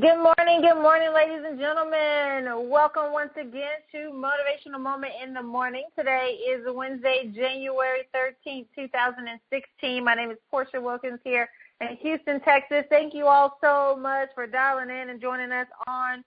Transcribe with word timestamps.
Good 0.00 0.16
morning, 0.16 0.62
good 0.62 0.80
morning, 0.80 1.12
ladies 1.12 1.44
and 1.46 1.58
gentlemen. 1.58 2.70
Welcome 2.70 3.12
once 3.12 3.32
again 3.38 3.76
to 3.92 4.10
Motivational 4.10 4.80
Moment 4.80 5.12
in 5.22 5.34
the 5.34 5.42
Morning. 5.42 5.84
Today 5.98 6.38
is 6.48 6.64
Wednesday, 6.66 7.30
January 7.36 8.08
13th, 8.16 8.68
2016. 8.74 10.02
My 10.02 10.14
name 10.14 10.30
is 10.30 10.38
Portia 10.50 10.80
Wilkins 10.80 11.20
here 11.24 11.46
in 11.82 11.98
Houston, 12.00 12.40
Texas. 12.40 12.84
Thank 12.88 13.12
you 13.12 13.26
all 13.26 13.58
so 13.60 13.94
much 14.00 14.30
for 14.34 14.46
dialing 14.46 14.88
in 14.88 15.10
and 15.10 15.20
joining 15.20 15.52
us 15.52 15.66
on 15.86 16.24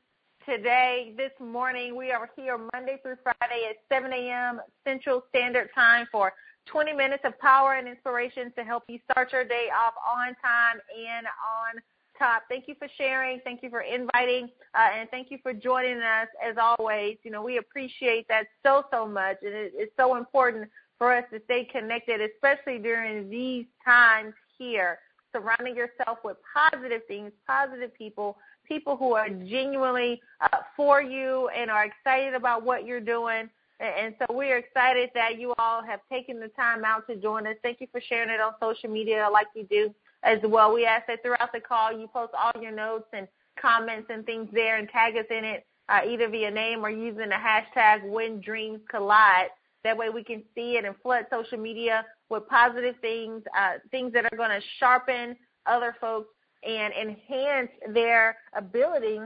today. 0.48 1.16
This 1.18 1.32
morning, 1.40 1.98
we 1.98 2.12
are 2.12 2.30
here 2.36 2.60
Monday 2.72 3.00
through 3.02 3.18
Friday 3.24 3.72
at 3.72 3.78
7 3.90 4.14
a.m. 4.14 4.62
Central 4.84 5.24
Standard 5.30 5.70
Time 5.74 6.06
for 6.12 6.34
20 6.68 6.94
minutes 6.94 7.24
of 7.26 7.38
power 7.40 7.74
and 7.74 7.88
inspiration 7.88 8.54
to 8.60 8.64
help 8.64 8.84
you 8.88 9.00
start 9.10 9.34
your 9.34 9.44
day 9.44 9.70
off 9.76 9.96
on 10.08 10.36
time 10.36 10.80
and 10.96 11.26
on 11.26 11.82
top. 12.18 12.44
Thank 12.50 12.68
you 12.68 12.76
for 12.78 12.88
sharing. 12.98 13.40
Thank 13.44 13.64
you 13.64 13.70
for 13.70 13.82
inviting. 13.82 14.50
Uh, 14.74 14.90
and 14.98 15.10
thank 15.10 15.32
you 15.32 15.38
for 15.42 15.54
joining 15.54 16.00
us 16.00 16.28
as 16.44 16.56
always. 16.60 17.18
You 17.24 17.32
know, 17.32 17.44
we 17.44 17.58
appreciate 17.58 18.28
that 18.28 18.48
so, 18.64 18.86
so 18.92 19.08
much. 19.08 19.38
And 19.42 19.54
it, 19.54 19.74
it's 19.76 19.94
so 19.98 20.16
important 20.16 20.70
for 20.98 21.14
us 21.14 21.26
to 21.32 21.42
stay 21.46 21.66
connected, 21.66 22.22
especially 22.22 22.80
during 22.80 23.30
these 23.30 23.66
times 23.84 24.34
here. 24.58 25.00
Surrounding 25.34 25.76
yourself 25.76 26.20
with 26.24 26.38
positive 26.54 27.02
things, 27.08 27.32
positive 27.46 27.94
people, 27.94 28.38
people 28.66 28.96
who 28.96 29.14
are 29.14 29.30
genuinely 29.30 30.22
uh, 30.40 30.60
for 30.78 31.02
you 31.02 31.50
and 31.50 31.70
are 31.70 31.86
excited 31.86 32.34
about 32.34 32.64
what 32.64 32.86
you're 32.86 33.02
doing. 33.02 33.50
And 33.82 34.16
so 34.20 34.34
we're 34.34 34.58
excited 34.58 35.10
that 35.16 35.38
you 35.38 35.54
all 35.58 35.84
have 35.84 36.00
taken 36.10 36.40
the 36.40 36.48
time 36.50 36.86
out 36.86 37.06
to 37.08 37.18
join 37.18 37.46
us. 37.46 37.56
Thank 37.62 37.82
you 37.82 37.88
for 37.92 38.00
sharing 38.00 38.30
it 38.30 38.40
on 38.40 38.54
social 38.62 38.90
media 38.90 39.28
like 39.32 39.48
you 39.54 39.64
do 39.70 39.94
as 40.26 40.40
well. 40.44 40.74
We 40.74 40.86
ask 40.86 41.08
that 41.08 41.22
throughout 41.22 41.52
the 41.54 41.62
call 41.62 41.98
you 41.98 42.08
post 42.08 42.34
all 42.34 42.62
your 42.62 42.72
notes 42.72 43.08
and 43.14 43.28
comments 43.62 44.08
and 44.10 44.26
things 44.26 44.50
there 44.52 44.78
and 44.78 44.90
tag 44.90 45.16
us 45.16 45.26
in 45.30 45.46
it 45.46 45.66
uh, 45.88 46.02
either 46.08 46.28
via 46.30 46.52
name 46.52 46.84
or 46.84 46.90
using 46.90 47.30
the 47.30 47.36
hashtag 47.36 48.10
when 48.10 48.42
dreams 48.42 48.80
collide. 48.90 49.50
That 49.84 49.96
way 49.96 50.10
we 50.10 50.24
can 50.24 50.44
see 50.56 50.78
it 50.78 50.86
and 50.86 50.96
flood 51.04 51.28
social 51.32 51.60
media 51.60 52.04
with 52.30 52.48
positive 52.48 52.96
things, 53.02 53.44
uh, 53.58 53.74
things 53.92 54.12
that 54.14 54.26
are 54.26 54.38
going 54.38 54.50
to 54.50 54.62
sharpen 54.80 55.36
other 55.68 55.96
folks 56.02 56.30
and 56.68 56.92
enhance 56.94 57.70
their 57.94 58.38
ability 58.58 59.20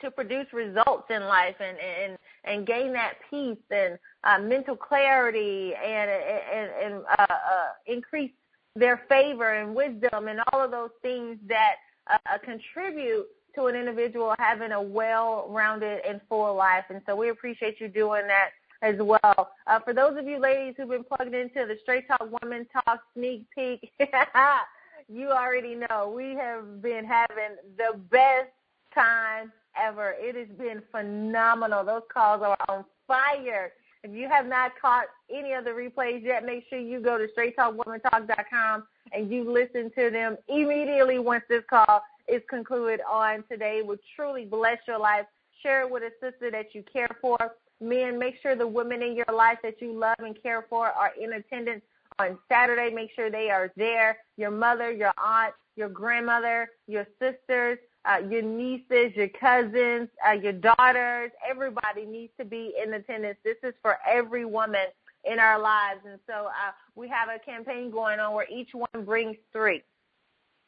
to 0.00 0.10
produce 0.10 0.46
results 0.52 1.04
in 1.10 1.22
life 1.22 1.56
and 1.60 1.76
and 1.78 2.18
and 2.44 2.66
gain 2.66 2.92
that 2.92 3.14
peace 3.30 3.58
and 3.70 3.98
uh, 4.24 4.38
mental 4.38 4.76
clarity 4.76 5.72
and 5.74 6.10
and, 6.10 6.70
and 6.84 7.04
uh, 7.18 7.26
uh, 7.28 7.68
increase 7.86 8.30
their 8.78 9.02
favor 9.08 9.54
and 9.54 9.74
wisdom 9.74 10.28
and 10.28 10.40
all 10.52 10.64
of 10.64 10.70
those 10.70 10.90
things 11.02 11.38
that 11.48 11.76
uh, 12.10 12.38
contribute 12.44 13.26
to 13.54 13.66
an 13.66 13.74
individual 13.74 14.34
having 14.38 14.72
a 14.72 14.80
well-rounded 14.80 16.00
and 16.06 16.20
full 16.28 16.54
life. 16.54 16.84
And 16.90 17.02
so 17.06 17.16
we 17.16 17.30
appreciate 17.30 17.80
you 17.80 17.88
doing 17.88 18.26
that 18.28 18.50
as 18.82 18.96
well. 18.98 19.50
Uh, 19.66 19.80
for 19.80 19.92
those 19.92 20.16
of 20.16 20.26
you 20.26 20.38
ladies 20.38 20.74
who've 20.76 20.88
been 20.88 21.04
plugged 21.04 21.34
into 21.34 21.66
the 21.66 21.76
Straight 21.82 22.06
Talk 22.06 22.28
Women 22.42 22.66
Talk 22.72 23.00
sneak 23.14 23.46
peek, 23.54 23.90
you 25.08 25.30
already 25.30 25.74
know 25.74 26.12
we 26.14 26.34
have 26.34 26.80
been 26.80 27.04
having 27.04 27.56
the 27.76 27.98
best 28.10 28.50
time 28.94 29.52
ever. 29.76 30.14
It 30.18 30.36
has 30.36 30.56
been 30.56 30.82
phenomenal. 30.90 31.84
Those 31.84 32.02
calls 32.12 32.42
are 32.42 32.56
on 32.68 32.84
fire. 33.06 33.72
If 34.04 34.12
you 34.12 34.28
have 34.28 34.46
not 34.46 34.72
caught 34.80 35.06
any 35.30 35.52
of 35.52 35.64
the 35.64 35.70
replays 35.70 36.22
yet, 36.22 36.44
make 36.44 36.64
sure 36.70 36.78
you 36.78 37.00
go 37.00 37.18
to 37.18 37.26
straighttalkwomentalk.com 37.36 38.84
and 39.12 39.30
you 39.30 39.50
listen 39.50 39.90
to 39.96 40.10
them 40.10 40.36
immediately 40.48 41.18
once 41.18 41.44
this 41.48 41.64
call 41.68 42.02
is 42.28 42.42
concluded 42.48 43.00
on 43.08 43.42
today. 43.50 43.78
It 43.78 43.86
will 43.86 43.98
truly 44.14 44.44
bless 44.44 44.78
your 44.86 44.98
life. 44.98 45.26
Share 45.62 45.82
it 45.82 45.90
with 45.90 46.04
a 46.04 46.12
sister 46.20 46.50
that 46.50 46.74
you 46.74 46.84
care 46.92 47.10
for. 47.20 47.38
Men, 47.80 48.18
make 48.18 48.36
sure 48.40 48.54
the 48.54 48.66
women 48.66 49.02
in 49.02 49.16
your 49.16 49.34
life 49.34 49.58
that 49.62 49.80
you 49.80 49.92
love 49.92 50.16
and 50.18 50.40
care 50.40 50.64
for 50.68 50.88
are 50.88 51.12
in 51.20 51.32
attendance 51.32 51.82
on 52.18 52.38
Saturday. 52.48 52.94
Make 52.94 53.10
sure 53.14 53.30
they 53.30 53.50
are 53.50 53.72
there. 53.76 54.18
Your 54.36 54.50
mother, 54.50 54.92
your 54.92 55.12
aunt, 55.18 55.54
your 55.76 55.88
grandmother, 55.88 56.70
your 56.86 57.06
sisters, 57.20 57.78
uh, 58.08 58.18
your 58.28 58.42
nieces, 58.42 59.14
your 59.14 59.28
cousins, 59.28 60.08
uh, 60.26 60.32
your 60.32 60.52
daughters, 60.52 61.30
everybody 61.48 62.06
needs 62.06 62.32
to 62.38 62.44
be 62.44 62.72
in 62.82 62.94
attendance. 62.94 63.36
This 63.44 63.56
is 63.62 63.74
for 63.82 63.98
every 64.08 64.44
woman 64.44 64.86
in 65.24 65.38
our 65.38 65.60
lives. 65.60 66.00
And 66.08 66.18
so 66.26 66.46
uh, 66.46 66.72
we 66.94 67.08
have 67.08 67.28
a 67.28 67.38
campaign 67.38 67.90
going 67.90 68.18
on 68.18 68.34
where 68.34 68.46
each 68.50 68.70
one 68.72 69.04
brings 69.04 69.36
three. 69.52 69.82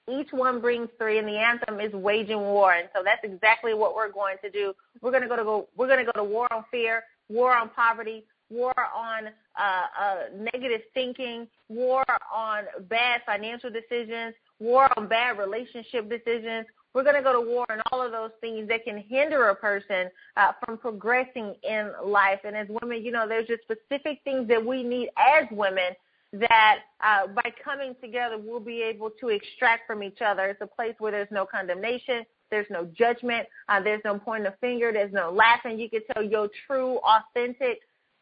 Each 0.08 0.28
one 0.32 0.60
brings 0.60 0.88
three, 0.98 1.18
and 1.18 1.28
the 1.28 1.36
anthem 1.36 1.78
is 1.80 1.92
waging 1.92 2.40
war. 2.40 2.72
And 2.72 2.88
so 2.94 3.02
that's 3.04 3.22
exactly 3.22 3.74
what 3.74 3.94
we're 3.94 4.10
going 4.10 4.36
to 4.42 4.50
do. 4.50 4.74
We're 5.00 5.12
going 5.12 5.22
to 5.22 5.28
go 5.28 5.36
to 5.36 5.44
go. 5.44 5.68
We're 5.76 5.86
going 5.86 6.04
to 6.04 6.10
go 6.10 6.18
to 6.18 6.24
war 6.24 6.52
on 6.52 6.64
fear, 6.70 7.04
war 7.28 7.54
on 7.54 7.70
poverty, 7.70 8.24
war 8.48 8.74
on 8.76 9.28
uh, 9.58 9.86
uh, 10.00 10.16
negative 10.52 10.80
thinking, 10.94 11.46
war 11.68 12.04
on 12.34 12.64
bad 12.88 13.20
financial 13.24 13.70
decisions, 13.70 14.34
war 14.58 14.88
on 14.96 15.06
bad 15.06 15.38
relationship 15.38 16.10
decisions, 16.10 16.66
we're 16.94 17.04
going 17.04 17.16
to 17.16 17.22
go 17.22 17.32
to 17.32 17.48
war 17.48 17.64
on 17.70 17.80
all 17.92 18.02
of 18.02 18.12
those 18.12 18.30
things 18.40 18.68
that 18.68 18.84
can 18.84 18.98
hinder 18.98 19.48
a 19.48 19.54
person 19.54 20.10
uh, 20.36 20.52
from 20.64 20.78
progressing 20.78 21.54
in 21.62 21.92
life. 22.04 22.40
And 22.44 22.56
as 22.56 22.66
women, 22.82 23.04
you 23.04 23.12
know, 23.12 23.28
there's 23.28 23.46
just 23.46 23.62
specific 23.62 24.20
things 24.24 24.48
that 24.48 24.64
we 24.64 24.82
need 24.82 25.10
as 25.16 25.46
women 25.50 25.94
that 26.32 26.80
uh, 27.00 27.26
by 27.28 27.52
coming 27.62 27.94
together, 28.00 28.36
we'll 28.38 28.60
be 28.60 28.82
able 28.82 29.10
to 29.20 29.28
extract 29.28 29.86
from 29.86 30.02
each 30.02 30.20
other. 30.24 30.46
It's 30.46 30.60
a 30.60 30.66
place 30.66 30.94
where 30.98 31.10
there's 31.10 31.30
no 31.30 31.44
condemnation, 31.44 32.24
there's 32.50 32.66
no 32.70 32.84
judgment, 32.96 33.46
uh, 33.68 33.80
there's 33.80 34.02
no 34.04 34.18
pointing 34.18 34.46
of 34.46 34.58
finger, 34.60 34.92
there's 34.92 35.12
no 35.12 35.30
laughing. 35.30 35.78
You 35.78 35.90
can 35.90 36.02
tell 36.12 36.22
your 36.22 36.48
true, 36.66 36.98
authentic 36.98 37.80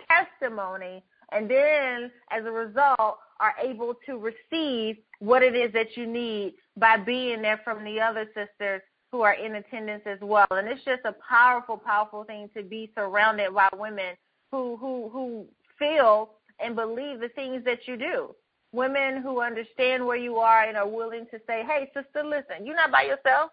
testimony. 0.08 1.02
And 1.32 1.50
then, 1.50 2.10
as 2.30 2.44
a 2.46 2.50
result, 2.50 3.18
are 3.40 3.54
able 3.62 3.94
to 4.06 4.18
receive 4.18 4.96
what 5.20 5.42
it 5.42 5.54
is 5.54 5.72
that 5.72 5.96
you 5.96 6.06
need 6.06 6.54
by 6.76 6.96
being 6.96 7.42
there 7.42 7.60
from 7.64 7.84
the 7.84 8.00
other 8.00 8.26
sisters 8.34 8.82
who 9.10 9.22
are 9.22 9.34
in 9.34 9.56
attendance 9.56 10.02
as 10.06 10.18
well. 10.20 10.46
And 10.50 10.68
it's 10.68 10.84
just 10.84 11.04
a 11.04 11.14
powerful, 11.28 11.76
powerful 11.76 12.24
thing 12.24 12.50
to 12.56 12.62
be 12.62 12.90
surrounded 12.96 13.54
by 13.54 13.68
women 13.72 14.16
who 14.50 14.76
who 14.76 15.08
who 15.12 15.46
feel 15.78 16.30
and 16.60 16.74
believe 16.74 17.20
the 17.20 17.28
things 17.34 17.64
that 17.64 17.86
you 17.86 17.96
do. 17.96 18.34
Women 18.72 19.22
who 19.22 19.40
understand 19.40 20.04
where 20.04 20.16
you 20.16 20.36
are 20.36 20.64
and 20.64 20.76
are 20.76 20.88
willing 20.88 21.26
to 21.30 21.38
say, 21.46 21.64
Hey, 21.66 21.90
sister, 21.94 22.22
listen, 22.22 22.66
you're 22.66 22.76
not 22.76 22.92
by 22.92 23.02
yourself. 23.02 23.50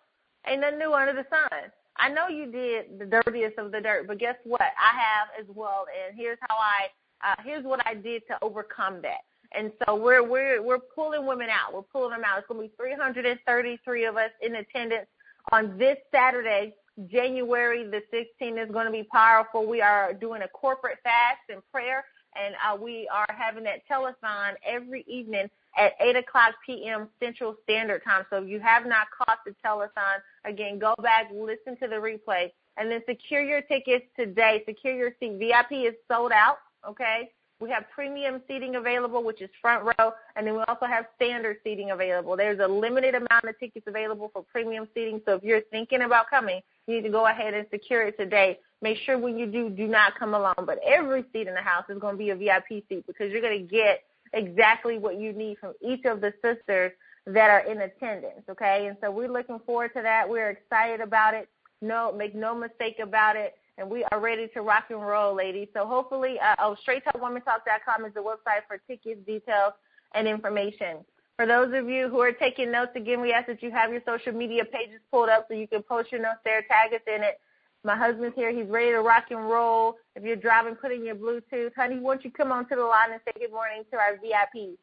Ain't 0.47 0.62
nothing 0.62 0.79
new 0.79 0.94
under 0.94 1.13
the 1.13 1.25
sun. 1.29 1.72
I 1.97 2.09
know 2.09 2.28
you 2.28 2.52
did 2.52 3.00
the 3.00 3.06
dirtiest 3.06 3.57
of 3.57 3.72
the 3.72 3.79
dirt, 3.79 4.07
but 4.07 4.19
guess 4.19 4.35
what? 4.44 4.62
I 4.62 5.00
have 5.00 5.28
as 5.40 5.46
well, 5.56 5.85
and 6.06 6.17
here's 6.17 6.38
how 6.41 6.56
I 6.57 6.88
uh, 7.25 7.35
here's 7.44 7.63
what 7.63 7.85
I 7.88 7.94
did 7.96 8.23
to 8.28 8.38
overcome 8.41 9.02
that. 9.02 9.22
And 9.57 9.71
so 9.85 9.95
we're 9.95 10.23
we're 10.23 10.61
we're 10.61 10.79
pulling 10.79 11.25
women 11.25 11.49
out. 11.49 11.73
We're 11.73 11.81
pulling 11.81 12.11
them 12.11 12.23
out. 12.25 12.39
It's 12.39 12.47
going 12.47 12.61
to 12.61 12.67
be 12.67 12.73
333 12.77 14.05
of 14.05 14.17
us 14.17 14.31
in 14.41 14.55
attendance 14.55 15.07
on 15.51 15.77
this 15.77 15.97
Saturday, 16.11 16.73
January 17.07 17.83
the 17.83 18.01
16th. 18.13 18.63
is 18.63 18.71
going 18.71 18.85
to 18.85 18.91
be 18.91 19.03
powerful. 19.03 19.67
We 19.67 19.81
are 19.81 20.13
doing 20.13 20.41
a 20.41 20.47
corporate 20.47 20.97
fast 21.03 21.41
and 21.49 21.61
prayer, 21.71 22.05
and 22.35 22.55
uh, 22.55 22.75
we 22.75 23.07
are 23.13 23.27
having 23.38 23.63
that 23.66 23.88
telethon 23.89 24.53
every 24.66 25.05
evening 25.07 25.49
at 25.77 25.93
8 25.99 26.16
o'clock 26.16 26.55
p.m. 26.66 27.09
Central 27.19 27.55
Standard 27.63 28.03
Time. 28.03 28.25
So 28.29 28.43
if 28.43 28.49
you 28.49 28.59
have 28.59 28.85
not 28.85 29.07
caught 29.17 29.39
the 29.45 29.53
telethon, 29.66 30.19
again, 30.45 30.79
go 30.79 30.95
back, 31.01 31.29
listen 31.33 31.77
to 31.81 31.87
the 31.87 31.95
replay, 31.95 32.51
and 32.77 32.89
then 32.89 33.01
secure 33.07 33.43
your 33.43 33.61
tickets 33.61 34.05
today. 34.17 34.63
Secure 34.66 34.95
your 34.95 35.11
seat. 35.19 35.37
VIP 35.37 35.85
is 35.85 35.95
sold 36.09 36.31
out. 36.31 36.57
Okay. 36.87 37.31
We 37.59 37.69
have 37.69 37.85
premium 37.93 38.41
seating 38.47 38.75
available, 38.75 39.23
which 39.23 39.41
is 39.41 39.49
front 39.61 39.85
row, 39.85 40.11
and 40.35 40.45
then 40.45 40.55
we 40.55 40.63
also 40.67 40.85
have 40.85 41.05
standard 41.16 41.57
seating 41.63 41.91
available. 41.91 42.35
There's 42.35 42.59
a 42.59 42.67
limited 42.67 43.16
amount 43.16 43.45
of 43.45 43.57
tickets 43.59 43.88
available 43.88 44.29
for 44.33 44.43
premium 44.43 44.89
seating, 44.93 45.21
so 45.25 45.35
if 45.35 45.43
you're 45.43 45.61
thinking 45.72 46.02
about 46.02 46.29
coming, 46.29 46.59
you 46.85 46.96
need 46.96 47.03
to 47.03 47.09
go 47.09 47.28
ahead 47.28 47.53
and 47.53 47.66
secure 47.72 48.03
it 48.03 48.17
today. 48.17 48.59
Make 48.81 48.97
sure 49.05 49.17
when 49.17 49.37
you 49.37 49.46
do, 49.46 49.69
do 49.69 49.87
not 49.87 50.19
come 50.19 50.34
alone. 50.34 50.66
But 50.66 50.79
every 50.85 51.23
seat 51.31 51.47
in 51.47 51.53
the 51.53 51.61
house 51.61 51.85
is 51.87 51.97
going 51.97 52.16
to 52.16 52.17
be 52.17 52.31
a 52.31 52.35
VIP 52.35 52.84
seat 52.90 53.07
because 53.07 53.31
you're 53.31 53.41
going 53.41 53.66
to 53.66 53.72
get 53.72 54.03
exactly 54.34 54.97
what 54.97 55.17
you 55.17 55.31
need 55.31 55.57
from 55.57 55.73
each 55.81 56.03
of 56.03 56.19
the 56.19 56.34
sisters 56.43 56.91
that 57.25 57.49
are 57.49 57.61
in 57.61 57.81
attendance, 57.81 58.43
okay? 58.49 58.87
And 58.87 58.97
so 59.02 59.09
we're 59.09 59.31
looking 59.31 59.59
forward 59.66 59.91
to 59.96 60.02
that. 60.02 60.28
We're 60.29 60.49
excited 60.49 60.99
about 60.99 61.34
it. 61.34 61.47
No, 61.81 62.11
make 62.11 62.35
no 62.35 62.53
mistake 62.53 62.99
about 63.02 63.35
it 63.37 63.55
and 63.77 63.89
we 63.89 64.05
are 64.11 64.19
ready 64.19 64.47
to 64.53 64.61
rock 64.61 64.85
and 64.89 65.01
roll, 65.01 65.35
ladies. 65.35 65.67
So 65.73 65.85
hopefully, 65.85 66.39
uh, 66.39 66.55
oh, 66.59 66.77
straighttalkwomentalk.com 66.87 68.05
is 68.05 68.13
the 68.13 68.22
website 68.22 68.66
for 68.67 68.77
tickets, 68.87 69.19
details, 69.25 69.73
and 70.13 70.27
information. 70.27 70.97
For 71.35 71.45
those 71.45 71.73
of 71.73 71.89
you 71.89 72.07
who 72.07 72.22
are 72.22 72.31
taking 72.31 72.72
notes, 72.72 72.91
again, 72.95 73.19
we 73.19 73.33
ask 73.33 73.47
that 73.47 73.61
you 73.61 73.69
have 73.72 73.91
your 73.91 74.01
social 74.05 74.31
media 74.31 74.63
pages 74.63 75.01
pulled 75.11 75.29
up 75.29 75.47
so 75.49 75.53
you 75.53 75.67
can 75.67 75.83
post 75.83 76.11
your 76.11 76.22
notes 76.22 76.39
there, 76.45 76.61
tag 76.61 76.93
us 76.93 77.01
in 77.07 77.23
it. 77.23 77.39
My 77.83 77.95
husband's 77.95 78.35
here. 78.35 78.51
He's 78.51 78.67
ready 78.67 78.91
to 78.91 79.01
rock 79.01 79.25
and 79.29 79.47
roll. 79.47 79.97
If 80.16 80.23
you're 80.23 80.37
driving, 80.37 80.75
put 80.75 80.91
in 80.91 81.05
your 81.05 81.16
Bluetooth. 81.16 81.75
Honey, 81.75 81.99
won't 81.99 82.23
you 82.23 82.31
come 82.31 82.51
on 82.51 82.67
to 82.69 82.75
the 82.75 82.83
line 82.83 83.11
and 83.11 83.21
say 83.25 83.33
good 83.39 83.51
morning 83.51 83.83
to 83.91 83.97
our 83.97 84.17
VIPs? 84.17 84.78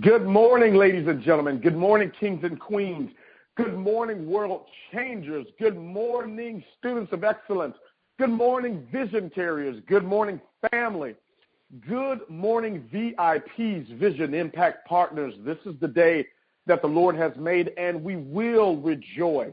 Good 0.00 0.24
morning, 0.24 0.76
ladies 0.76 1.06
and 1.06 1.22
gentlemen. 1.22 1.58
Good 1.58 1.76
morning, 1.76 2.10
kings 2.18 2.42
and 2.44 2.58
queens. 2.58 3.10
Good 3.62 3.76
morning, 3.76 4.26
world 4.26 4.64
changers. 4.90 5.46
Good 5.58 5.76
morning, 5.76 6.64
students 6.78 7.12
of 7.12 7.24
excellence. 7.24 7.76
Good 8.18 8.30
morning, 8.30 8.88
vision 8.90 9.30
carriers. 9.34 9.82
Good 9.86 10.02
morning, 10.02 10.40
family. 10.70 11.14
Good 11.86 12.20
morning, 12.30 12.88
VIPs, 12.90 13.98
Vision 13.98 14.32
Impact 14.32 14.88
Partners. 14.88 15.34
This 15.44 15.58
is 15.66 15.74
the 15.78 15.88
day 15.88 16.26
that 16.64 16.80
the 16.80 16.88
Lord 16.88 17.16
has 17.16 17.32
made, 17.36 17.72
and 17.76 18.02
we 18.02 18.16
will 18.16 18.78
rejoice 18.78 19.52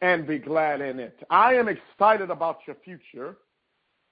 and 0.00 0.26
be 0.26 0.40
glad 0.40 0.80
in 0.80 0.98
it. 0.98 1.16
I 1.30 1.54
am 1.54 1.68
excited 1.68 2.30
about 2.30 2.58
your 2.66 2.74
future. 2.84 3.36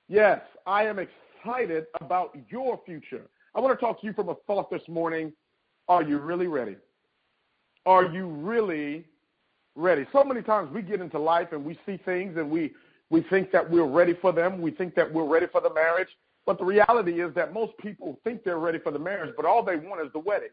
Yes, 0.08 0.40
I 0.68 0.84
am 0.84 1.00
excited 1.00 1.86
about 2.00 2.38
your 2.48 2.80
future. 2.86 3.26
I 3.56 3.60
want 3.60 3.76
to 3.76 3.84
talk 3.84 4.00
to 4.02 4.06
you 4.06 4.12
from 4.12 4.28
a 4.28 4.36
thought 4.46 4.70
this 4.70 4.86
morning. 4.86 5.32
Are 5.88 6.04
you 6.04 6.18
really 6.18 6.46
ready? 6.46 6.76
Are 7.86 8.04
you 8.04 8.28
really 8.28 9.04
ready? 9.76 10.06
So 10.12 10.24
many 10.24 10.42
times 10.42 10.72
we 10.72 10.82
get 10.82 11.00
into 11.00 11.18
life 11.18 11.48
and 11.52 11.64
we 11.64 11.78
see 11.86 11.98
things 12.04 12.36
and 12.36 12.50
we, 12.50 12.72
we 13.10 13.22
think 13.22 13.52
that 13.52 13.70
we're 13.70 13.86
ready 13.86 14.14
for 14.20 14.32
them. 14.32 14.60
We 14.60 14.70
think 14.70 14.94
that 14.96 15.12
we're 15.12 15.26
ready 15.26 15.46
for 15.46 15.60
the 15.60 15.72
marriage. 15.72 16.08
But 16.46 16.58
the 16.58 16.64
reality 16.64 17.20
is 17.20 17.34
that 17.34 17.52
most 17.52 17.76
people 17.78 18.18
think 18.24 18.44
they're 18.44 18.58
ready 18.58 18.78
for 18.78 18.92
the 18.92 18.98
marriage, 18.98 19.34
but 19.36 19.44
all 19.44 19.64
they 19.64 19.76
want 19.76 20.00
is 20.06 20.12
the 20.12 20.20
wedding. 20.20 20.50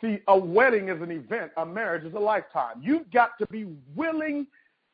See, 0.00 0.18
a 0.28 0.38
wedding 0.38 0.88
is 0.88 1.00
an 1.02 1.10
event, 1.10 1.50
a 1.56 1.66
marriage 1.66 2.04
is 2.04 2.14
a 2.14 2.18
lifetime. 2.18 2.76
You've 2.80 3.10
got 3.10 3.32
to 3.38 3.46
be 3.48 3.66
willing, 3.94 4.46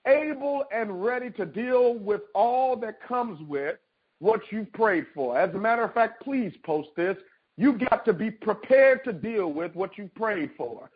able, 0.07 0.65
and 0.73 1.05
ready 1.05 1.31
to 1.31 1.47
deal 1.47 1.95
with 1.95 2.23
all 2.35 2.77
that 2.77 3.01
comes 3.07 3.41
with 3.49 3.77
what 4.19 4.41
you've 4.51 4.73
prayed 4.73 5.07
for. 5.15 5.39
As 5.39 5.55
a 5.55 5.59
matter 5.59 5.83
of 5.83 5.93
fact, 5.95 6.23
please 6.23 6.53
post 6.65 6.89
this. 6.97 7.17
You've 7.57 7.81
got 7.89 8.05
to 8.05 8.13
be 8.13 8.31
prepared 8.31 9.05
to 9.05 9.13
deal 9.13 9.53
with 9.53 9.75
what 9.75 9.97
you 9.97 10.11
prayed 10.15 10.51
for. 10.57 10.91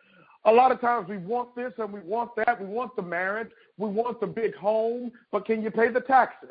A 0.45 0.53
lot 0.53 0.73
of 0.73 0.81
times 0.81 1.09
we 1.09 1.19
want 1.19 1.55
this 1.55 1.73
and 1.79 1.93
we 1.93 2.01
want 2.01 2.35
that. 2.37 2.61
We 2.61 2.67
want 2.67 2.97
the 2.97 3.03
marriage. 3.03 3.51
We 3.77 3.89
want 3.89 4.21
the 4.21 4.27
big 4.27 4.55
home, 4.55 5.13
but 5.33 5.45
can 5.45 5.63
you 5.63 5.71
pay 5.71 5.89
the 5.89 6.01
taxes? 6.01 6.51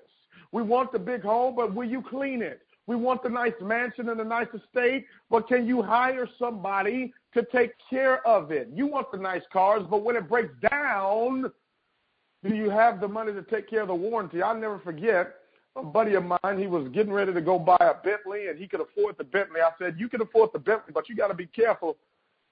We 0.51 0.61
want 0.61 0.91
the 0.91 0.99
big 0.99 1.23
home, 1.23 1.55
but 1.55 1.73
will 1.73 1.87
you 1.87 2.01
clean 2.01 2.41
it? 2.41 2.61
We 2.87 2.95
want 2.95 3.21
the 3.21 3.29
nice 3.29 3.53
mansion 3.61 4.09
and 4.09 4.19
the 4.19 4.23
nice 4.23 4.47
estate, 4.47 5.05
but 5.29 5.47
can 5.47 5.67
you 5.67 5.83
hire 5.83 6.27
somebody 6.39 7.13
to 7.35 7.45
take 7.51 7.73
care 7.87 8.25
of 8.25 8.51
it? 8.51 8.69
You 8.73 8.87
want 8.87 9.11
the 9.11 9.19
nice 9.19 9.43
cars, 9.53 9.83
but 9.89 10.03
when 10.03 10.15
it 10.15 10.27
breaks 10.27 10.53
down, 10.71 11.51
do 12.43 12.55
you 12.55 12.69
have 12.69 12.99
the 12.99 13.07
money 13.07 13.31
to 13.33 13.43
take 13.43 13.69
care 13.69 13.81
of 13.81 13.89
the 13.89 13.95
warranty? 13.95 14.41
I'll 14.41 14.57
never 14.57 14.79
forget 14.79 15.35
a 15.75 15.83
buddy 15.83 16.15
of 16.15 16.23
mine, 16.25 16.57
he 16.57 16.67
was 16.67 16.87
getting 16.89 17.13
ready 17.13 17.33
to 17.33 17.41
go 17.41 17.59
buy 17.59 17.77
a 17.79 17.93
Bentley 18.03 18.47
and 18.47 18.57
he 18.57 18.67
could 18.67 18.81
afford 18.81 19.17
the 19.17 19.23
Bentley. 19.23 19.61
I 19.61 19.69
said, 19.77 19.95
You 19.99 20.09
can 20.09 20.21
afford 20.21 20.49
the 20.53 20.59
Bentley, 20.59 20.91
but 20.93 21.07
you 21.07 21.15
got 21.15 21.27
to 21.27 21.33
be 21.33 21.45
careful 21.45 21.97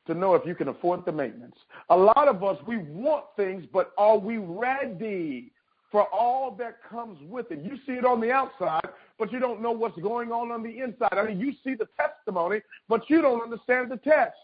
to 0.07 0.13
know 0.13 0.35
if 0.35 0.45
you 0.45 0.55
can 0.55 0.69
afford 0.69 1.05
the 1.05 1.11
maintenance. 1.11 1.55
A 1.89 1.95
lot 1.95 2.27
of 2.27 2.43
us, 2.43 2.57
we 2.67 2.77
want 2.77 3.25
things, 3.35 3.65
but 3.71 3.91
are 3.97 4.17
we 4.17 4.37
ready 4.37 5.51
for 5.91 6.03
all 6.13 6.51
that 6.51 6.77
comes 6.89 7.19
with 7.29 7.51
it? 7.51 7.63
You 7.63 7.77
see 7.85 7.93
it 7.93 8.05
on 8.05 8.19
the 8.19 8.31
outside, 8.31 8.87
but 9.19 9.31
you 9.31 9.39
don't 9.39 9.61
know 9.61 9.71
what's 9.71 9.99
going 9.99 10.31
on 10.31 10.51
on 10.51 10.63
the 10.63 10.79
inside. 10.79 11.13
I 11.13 11.25
mean, 11.25 11.39
you 11.39 11.53
see 11.63 11.75
the 11.75 11.87
testimony, 11.97 12.61
but 12.89 13.09
you 13.09 13.21
don't 13.21 13.41
understand 13.41 13.91
the 13.91 13.97
test. 13.97 14.35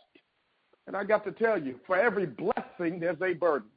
And 0.87 0.95
I 0.95 1.03
got 1.03 1.23
to 1.25 1.31
tell 1.31 1.61
you, 1.61 1.79
for 1.87 1.97
every 1.97 2.25
blessing, 2.25 2.99
there's 2.99 3.21
a 3.21 3.33
burden. 3.33 3.69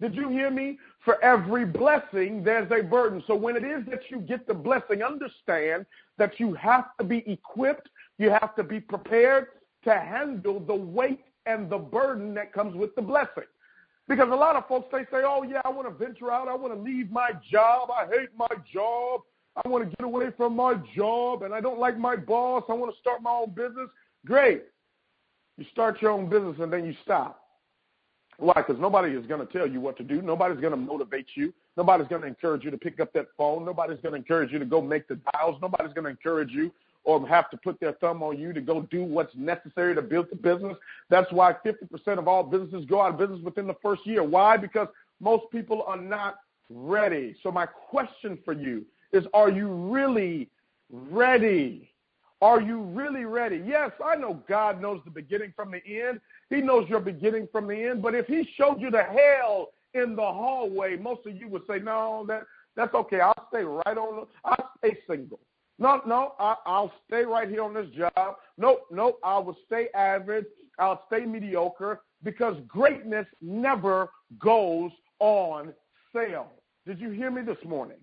Did 0.00 0.14
you 0.14 0.28
hear 0.28 0.50
me? 0.50 0.78
For 1.04 1.22
every 1.22 1.64
blessing, 1.64 2.42
there's 2.42 2.70
a 2.70 2.82
burden. 2.82 3.22
So 3.26 3.34
when 3.34 3.56
it 3.56 3.64
is 3.64 3.84
that 3.90 4.00
you 4.10 4.20
get 4.20 4.46
the 4.46 4.54
blessing, 4.54 5.02
understand 5.02 5.84
that 6.18 6.38
you 6.38 6.54
have 6.54 6.96
to 6.98 7.04
be 7.04 7.22
equipped, 7.26 7.88
you 8.18 8.30
have 8.30 8.54
to 8.56 8.62
be 8.62 8.80
prepared 8.80 9.48
to 9.84 9.94
handle 9.94 10.60
the 10.60 10.74
weight 10.74 11.24
and 11.52 11.70
the 11.70 11.78
burden 11.78 12.34
that 12.34 12.52
comes 12.52 12.74
with 12.74 12.94
the 12.94 13.02
blessing. 13.02 13.44
Because 14.08 14.28
a 14.30 14.34
lot 14.34 14.56
of 14.56 14.66
folks, 14.66 14.88
they 14.90 15.04
say, 15.04 15.22
oh, 15.24 15.42
yeah, 15.42 15.60
I 15.64 15.68
want 15.68 15.86
to 15.86 16.04
venture 16.04 16.32
out. 16.32 16.48
I 16.48 16.54
want 16.54 16.74
to 16.74 16.80
leave 16.80 17.10
my 17.10 17.30
job. 17.50 17.90
I 17.90 18.06
hate 18.06 18.30
my 18.36 18.48
job. 18.72 19.20
I 19.56 19.68
want 19.68 19.88
to 19.88 19.96
get 19.96 20.04
away 20.04 20.26
from 20.36 20.56
my 20.56 20.74
job 20.96 21.42
and 21.42 21.52
I 21.52 21.60
don't 21.60 21.78
like 21.78 21.98
my 21.98 22.16
boss. 22.16 22.64
I 22.68 22.72
want 22.72 22.92
to 22.92 23.00
start 23.00 23.22
my 23.22 23.30
own 23.30 23.50
business. 23.50 23.88
Great. 24.26 24.62
You 25.58 25.64
start 25.72 26.00
your 26.00 26.12
own 26.12 26.28
business 26.28 26.56
and 26.60 26.72
then 26.72 26.84
you 26.84 26.94
stop. 27.04 27.42
Why? 28.38 28.54
Because 28.56 28.80
nobody 28.80 29.12
is 29.12 29.26
going 29.26 29.46
to 29.46 29.52
tell 29.52 29.68
you 29.68 29.80
what 29.80 29.96
to 29.98 30.02
do. 30.02 30.22
Nobody's 30.22 30.60
going 30.60 30.72
to 30.72 30.76
motivate 30.76 31.26
you. 31.34 31.52
Nobody's 31.76 32.08
going 32.08 32.22
to 32.22 32.28
encourage 32.28 32.64
you 32.64 32.70
to 32.70 32.78
pick 32.78 33.00
up 33.00 33.12
that 33.12 33.26
phone. 33.36 33.64
Nobody's 33.64 34.00
going 34.00 34.12
to 34.12 34.18
encourage 34.18 34.50
you 34.50 34.58
to 34.58 34.64
go 34.64 34.80
make 34.80 35.06
the 35.08 35.18
dials. 35.32 35.56
Nobody's 35.60 35.92
going 35.92 36.04
to 36.04 36.10
encourage 36.10 36.50
you 36.50 36.72
or 37.04 37.26
have 37.26 37.50
to 37.50 37.56
put 37.56 37.80
their 37.80 37.92
thumb 37.92 38.22
on 38.22 38.38
you 38.38 38.52
to 38.52 38.60
go 38.60 38.82
do 38.82 39.02
what's 39.02 39.34
necessary 39.34 39.94
to 39.94 40.02
build 40.02 40.26
the 40.30 40.36
business. 40.36 40.76
That's 41.08 41.30
why 41.32 41.54
50% 41.64 42.18
of 42.18 42.28
all 42.28 42.42
businesses 42.42 42.84
go 42.86 43.00
out 43.00 43.12
of 43.12 43.18
business 43.18 43.40
within 43.42 43.66
the 43.66 43.76
first 43.82 44.06
year. 44.06 44.22
Why? 44.22 44.56
Because 44.56 44.88
most 45.20 45.50
people 45.50 45.82
are 45.86 45.96
not 45.96 46.36
ready. 46.68 47.36
So 47.42 47.50
my 47.50 47.66
question 47.66 48.38
for 48.44 48.52
you 48.52 48.84
is, 49.12 49.24
are 49.34 49.50
you 49.50 49.68
really 49.68 50.48
ready? 50.90 51.90
Are 52.42 52.60
you 52.60 52.80
really 52.80 53.24
ready? 53.24 53.62
Yes, 53.66 53.90
I 54.04 54.16
know 54.16 54.42
God 54.48 54.80
knows 54.80 55.00
the 55.04 55.10
beginning 55.10 55.52
from 55.54 55.70
the 55.70 55.82
end. 55.84 56.20
He 56.48 56.60
knows 56.60 56.88
your 56.88 57.00
beginning 57.00 57.48
from 57.52 57.66
the 57.66 57.88
end. 57.88 58.02
But 58.02 58.14
if 58.14 58.26
he 58.26 58.48
showed 58.56 58.80
you 58.80 58.90
the 58.90 59.02
hell 59.02 59.70
in 59.94 60.16
the 60.16 60.22
hallway, 60.22 60.96
most 60.96 61.26
of 61.26 61.36
you 61.36 61.48
would 61.48 61.62
say, 61.68 61.78
no, 61.80 62.24
that, 62.28 62.44
that's 62.76 62.94
okay. 62.94 63.20
I'll 63.20 63.46
stay 63.48 63.62
right 63.62 63.98
on. 63.98 64.26
I'll 64.44 64.70
stay 64.78 64.96
single. 65.08 65.40
No, 65.80 66.02
no, 66.06 66.34
I, 66.38 66.56
I'll 66.66 66.92
stay 67.06 67.24
right 67.24 67.48
here 67.48 67.64
on 67.64 67.72
this 67.72 67.88
job. 67.96 68.36
Nope, 68.58 68.82
nope, 68.90 69.18
I 69.24 69.38
will 69.38 69.56
stay 69.66 69.88
average. 69.94 70.44
I'll 70.78 71.02
stay 71.06 71.24
mediocre 71.24 72.02
because 72.22 72.54
greatness 72.68 73.26
never 73.40 74.10
goes 74.38 74.90
on 75.18 75.72
sale. 76.14 76.52
Did 76.86 77.00
you 77.00 77.10
hear 77.10 77.30
me 77.30 77.42
this 77.42 77.58
morning? 77.66 77.96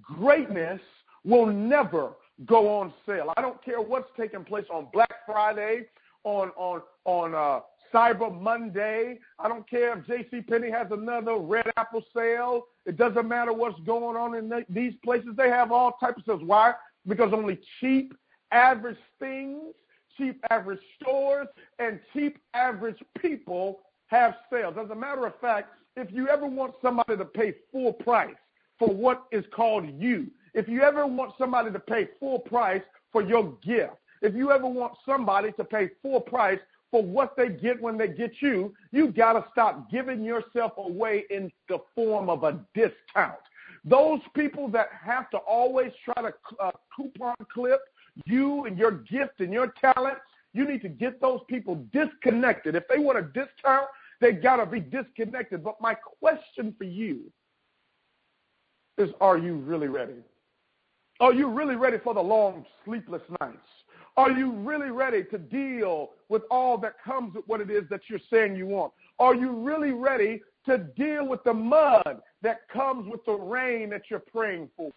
Greatness 0.00 0.80
will 1.24 1.46
never 1.46 2.12
go 2.46 2.68
on 2.80 2.92
sale. 3.06 3.32
I 3.36 3.42
don't 3.42 3.62
care 3.62 3.80
what's 3.80 4.08
taking 4.16 4.44
place 4.44 4.66
on 4.72 4.88
Black 4.92 5.12
Friday, 5.26 5.86
on 6.24 6.50
on 6.56 6.80
on 7.04 7.34
uh, 7.34 7.60
Cyber 7.92 8.40
Monday. 8.40 9.18
I 9.38 9.48
don't 9.48 9.68
care 9.68 9.98
if 9.98 10.06
J.C. 10.06 10.42
Penney 10.42 10.70
has 10.70 10.86
another 10.90 11.36
Red 11.36 11.70
Apple 11.76 12.04
sale. 12.14 12.66
It 12.86 12.96
doesn't 12.96 13.28
matter 13.28 13.52
what's 13.52 13.78
going 13.80 14.16
on 14.16 14.34
in 14.34 14.64
these 14.68 14.94
places. 15.04 15.30
They 15.36 15.48
have 15.48 15.72
all 15.72 15.92
types 16.00 16.20
of 16.20 16.24
sales. 16.26 16.42
Why? 16.44 16.74
Because 17.08 17.32
only 17.32 17.58
cheap, 17.80 18.14
average 18.52 18.98
things, 19.18 19.74
cheap, 20.16 20.44
average 20.50 20.80
stores, 21.00 21.48
and 21.78 21.98
cheap, 22.12 22.38
average 22.54 22.98
people 23.20 23.80
have 24.08 24.34
sales. 24.52 24.74
As 24.82 24.90
a 24.90 24.94
matter 24.94 25.26
of 25.26 25.38
fact, 25.40 25.70
if 25.96 26.12
you 26.12 26.28
ever 26.28 26.46
want 26.46 26.74
somebody 26.82 27.16
to 27.16 27.24
pay 27.24 27.54
full 27.72 27.92
price 27.92 28.36
for 28.78 28.88
what 28.88 29.24
is 29.32 29.44
called 29.54 29.88
you, 29.98 30.28
if 30.54 30.68
you 30.68 30.82
ever 30.82 31.06
want 31.06 31.32
somebody 31.38 31.70
to 31.72 31.80
pay 31.80 32.08
full 32.20 32.38
price 32.40 32.82
for 33.12 33.22
your 33.22 33.56
gift, 33.62 33.94
if 34.22 34.34
you 34.34 34.50
ever 34.50 34.66
want 34.66 34.94
somebody 35.06 35.52
to 35.52 35.64
pay 35.64 35.90
full 36.02 36.20
price 36.20 36.58
for 36.90 37.02
what 37.02 37.36
they 37.36 37.48
get 37.48 37.80
when 37.80 37.98
they 37.98 38.08
get 38.08 38.32
you, 38.40 38.74
you 38.92 39.12
got 39.12 39.34
to 39.34 39.44
stop 39.52 39.90
giving 39.90 40.24
yourself 40.24 40.72
away 40.78 41.24
in 41.30 41.50
the 41.68 41.78
form 41.94 42.30
of 42.30 42.44
a 42.44 42.58
discount. 42.74 43.38
Those 43.84 44.20
people 44.34 44.68
that 44.68 44.88
have 45.04 45.30
to 45.30 45.38
always 45.38 45.92
try 46.04 46.22
to 46.22 46.34
uh, 46.60 46.70
coupon 46.94 47.34
clip 47.52 47.80
you 48.26 48.64
and 48.64 48.78
your 48.78 48.90
gift 48.90 49.40
and 49.40 49.52
your 49.52 49.72
talent, 49.80 50.18
you 50.52 50.66
need 50.66 50.82
to 50.82 50.88
get 50.88 51.20
those 51.20 51.40
people 51.48 51.84
disconnected. 51.92 52.74
If 52.74 52.88
they 52.88 52.98
want 52.98 53.18
a 53.18 53.22
discount, 53.22 53.86
they 54.20 54.32
got 54.32 54.56
to 54.56 54.66
be 54.66 54.80
disconnected. 54.80 55.62
But 55.62 55.80
my 55.80 55.94
question 55.94 56.74
for 56.76 56.84
you 56.84 57.30
is 58.96 59.10
are 59.20 59.38
you 59.38 59.54
really 59.54 59.88
ready? 59.88 60.24
Are 61.20 61.32
you 61.32 61.48
really 61.48 61.76
ready 61.76 61.98
for 62.02 62.14
the 62.14 62.20
long, 62.20 62.64
sleepless 62.84 63.22
nights? 63.40 63.58
Are 64.16 64.32
you 64.32 64.52
really 64.52 64.90
ready 64.90 65.22
to 65.24 65.38
deal 65.38 66.10
with 66.28 66.42
all 66.50 66.76
that 66.78 66.94
comes 67.04 67.34
with 67.34 67.46
what 67.46 67.60
it 67.60 67.70
is 67.70 67.84
that 67.90 68.00
you're 68.08 68.18
saying 68.30 68.56
you 68.56 68.66
want? 68.66 68.92
Are 69.20 69.34
you 69.34 69.52
really 69.52 69.92
ready 69.92 70.40
to 70.68 70.78
deal 70.78 71.26
with 71.26 71.42
the 71.44 71.54
mud 71.54 72.20
that 72.42 72.68
comes 72.68 73.10
with 73.10 73.24
the 73.24 73.32
rain 73.32 73.90
that 73.90 74.02
you're 74.10 74.20
praying 74.20 74.68
for. 74.76 74.92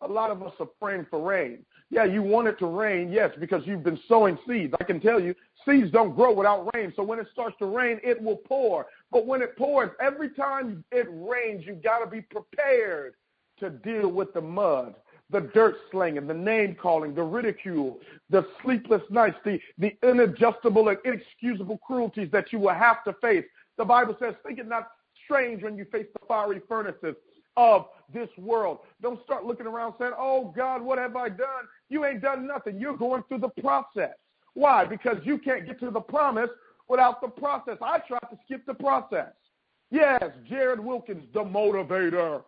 A 0.00 0.06
lot 0.08 0.30
of 0.30 0.42
us 0.42 0.52
are 0.60 0.68
praying 0.80 1.06
for 1.08 1.20
rain. 1.20 1.64
Yeah, 1.90 2.04
you 2.04 2.22
want 2.22 2.48
it 2.48 2.58
to 2.58 2.66
rain, 2.66 3.10
yes, 3.10 3.30
because 3.38 3.62
you've 3.64 3.82
been 3.82 4.00
sowing 4.08 4.38
seeds. 4.46 4.74
I 4.78 4.84
can 4.84 5.00
tell 5.00 5.20
you, 5.20 5.34
seeds 5.66 5.90
don't 5.90 6.14
grow 6.14 6.32
without 6.32 6.68
rain. 6.74 6.92
So 6.94 7.02
when 7.02 7.18
it 7.18 7.26
starts 7.32 7.56
to 7.60 7.66
rain, 7.66 8.00
it 8.02 8.20
will 8.20 8.36
pour. 8.36 8.86
But 9.10 9.26
when 9.26 9.40
it 9.40 9.56
pours, 9.56 9.90
every 10.00 10.30
time 10.30 10.84
it 10.92 11.06
rains, 11.10 11.64
you've 11.66 11.82
got 11.82 12.00
to 12.00 12.06
be 12.06 12.20
prepared 12.20 13.14
to 13.60 13.70
deal 13.70 14.08
with 14.08 14.34
the 14.34 14.40
mud, 14.40 14.94
the 15.30 15.40
dirt 15.54 15.76
slinging, 15.90 16.26
the 16.26 16.34
name 16.34 16.76
calling, 16.80 17.14
the 17.14 17.22
ridicule, 17.22 17.98
the 18.28 18.46
sleepless 18.62 19.02
nights, 19.10 19.36
the, 19.44 19.58
the 19.78 19.96
inadjustable 20.02 20.88
and 20.90 20.98
inexcusable 21.04 21.78
cruelties 21.78 22.28
that 22.32 22.52
you 22.52 22.58
will 22.58 22.74
have 22.74 23.02
to 23.04 23.14
face. 23.22 23.44
The 23.78 23.84
Bible 23.84 24.16
says, 24.20 24.34
think 24.46 24.58
it 24.58 24.68
not 24.68 24.88
strange 25.24 25.62
when 25.62 25.76
you 25.76 25.84
face 25.86 26.06
the 26.12 26.26
fiery 26.26 26.60
furnaces 26.68 27.14
of 27.56 27.86
this 28.12 28.28
world. 28.38 28.78
Don't 29.02 29.22
start 29.24 29.44
looking 29.44 29.66
around 29.66 29.94
saying, 29.98 30.12
Oh 30.18 30.52
God, 30.56 30.82
what 30.82 30.98
have 30.98 31.16
I 31.16 31.28
done? 31.28 31.66
You 31.88 32.04
ain't 32.04 32.22
done 32.22 32.46
nothing. 32.46 32.78
You're 32.78 32.96
going 32.96 33.22
through 33.28 33.38
the 33.38 33.62
process. 33.62 34.14
Why? 34.54 34.84
Because 34.84 35.16
you 35.24 35.38
can't 35.38 35.66
get 35.66 35.80
to 35.80 35.90
the 35.90 36.00
promise 36.00 36.50
without 36.88 37.20
the 37.20 37.28
process. 37.28 37.76
I 37.82 37.98
tried 38.00 38.30
to 38.30 38.38
skip 38.44 38.64
the 38.66 38.74
process. 38.74 39.32
Yes, 39.90 40.22
Jared 40.48 40.80
Wilkins, 40.80 41.24
the 41.32 41.40
motivator, 41.40 42.42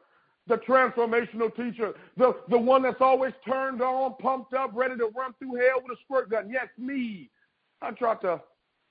the 0.47 0.57
transformational 0.57 1.55
teacher, 1.55 1.95
the, 2.17 2.37
the 2.49 2.59
one 2.59 2.83
that's 2.83 3.01
always 3.01 3.33
turned 3.47 3.83
on, 3.83 4.15
pumped 4.21 4.55
up, 4.55 4.71
ready 4.75 4.97
to 4.97 5.11
run 5.17 5.33
through 5.39 5.57
hell 5.57 5.83
with 5.83 5.99
a 5.99 6.01
squirt 6.05 6.31
gun. 6.31 6.49
Yes, 6.51 6.67
me. 6.79 7.31
I 7.83 7.91
tried 7.91 8.21
to 8.23 8.41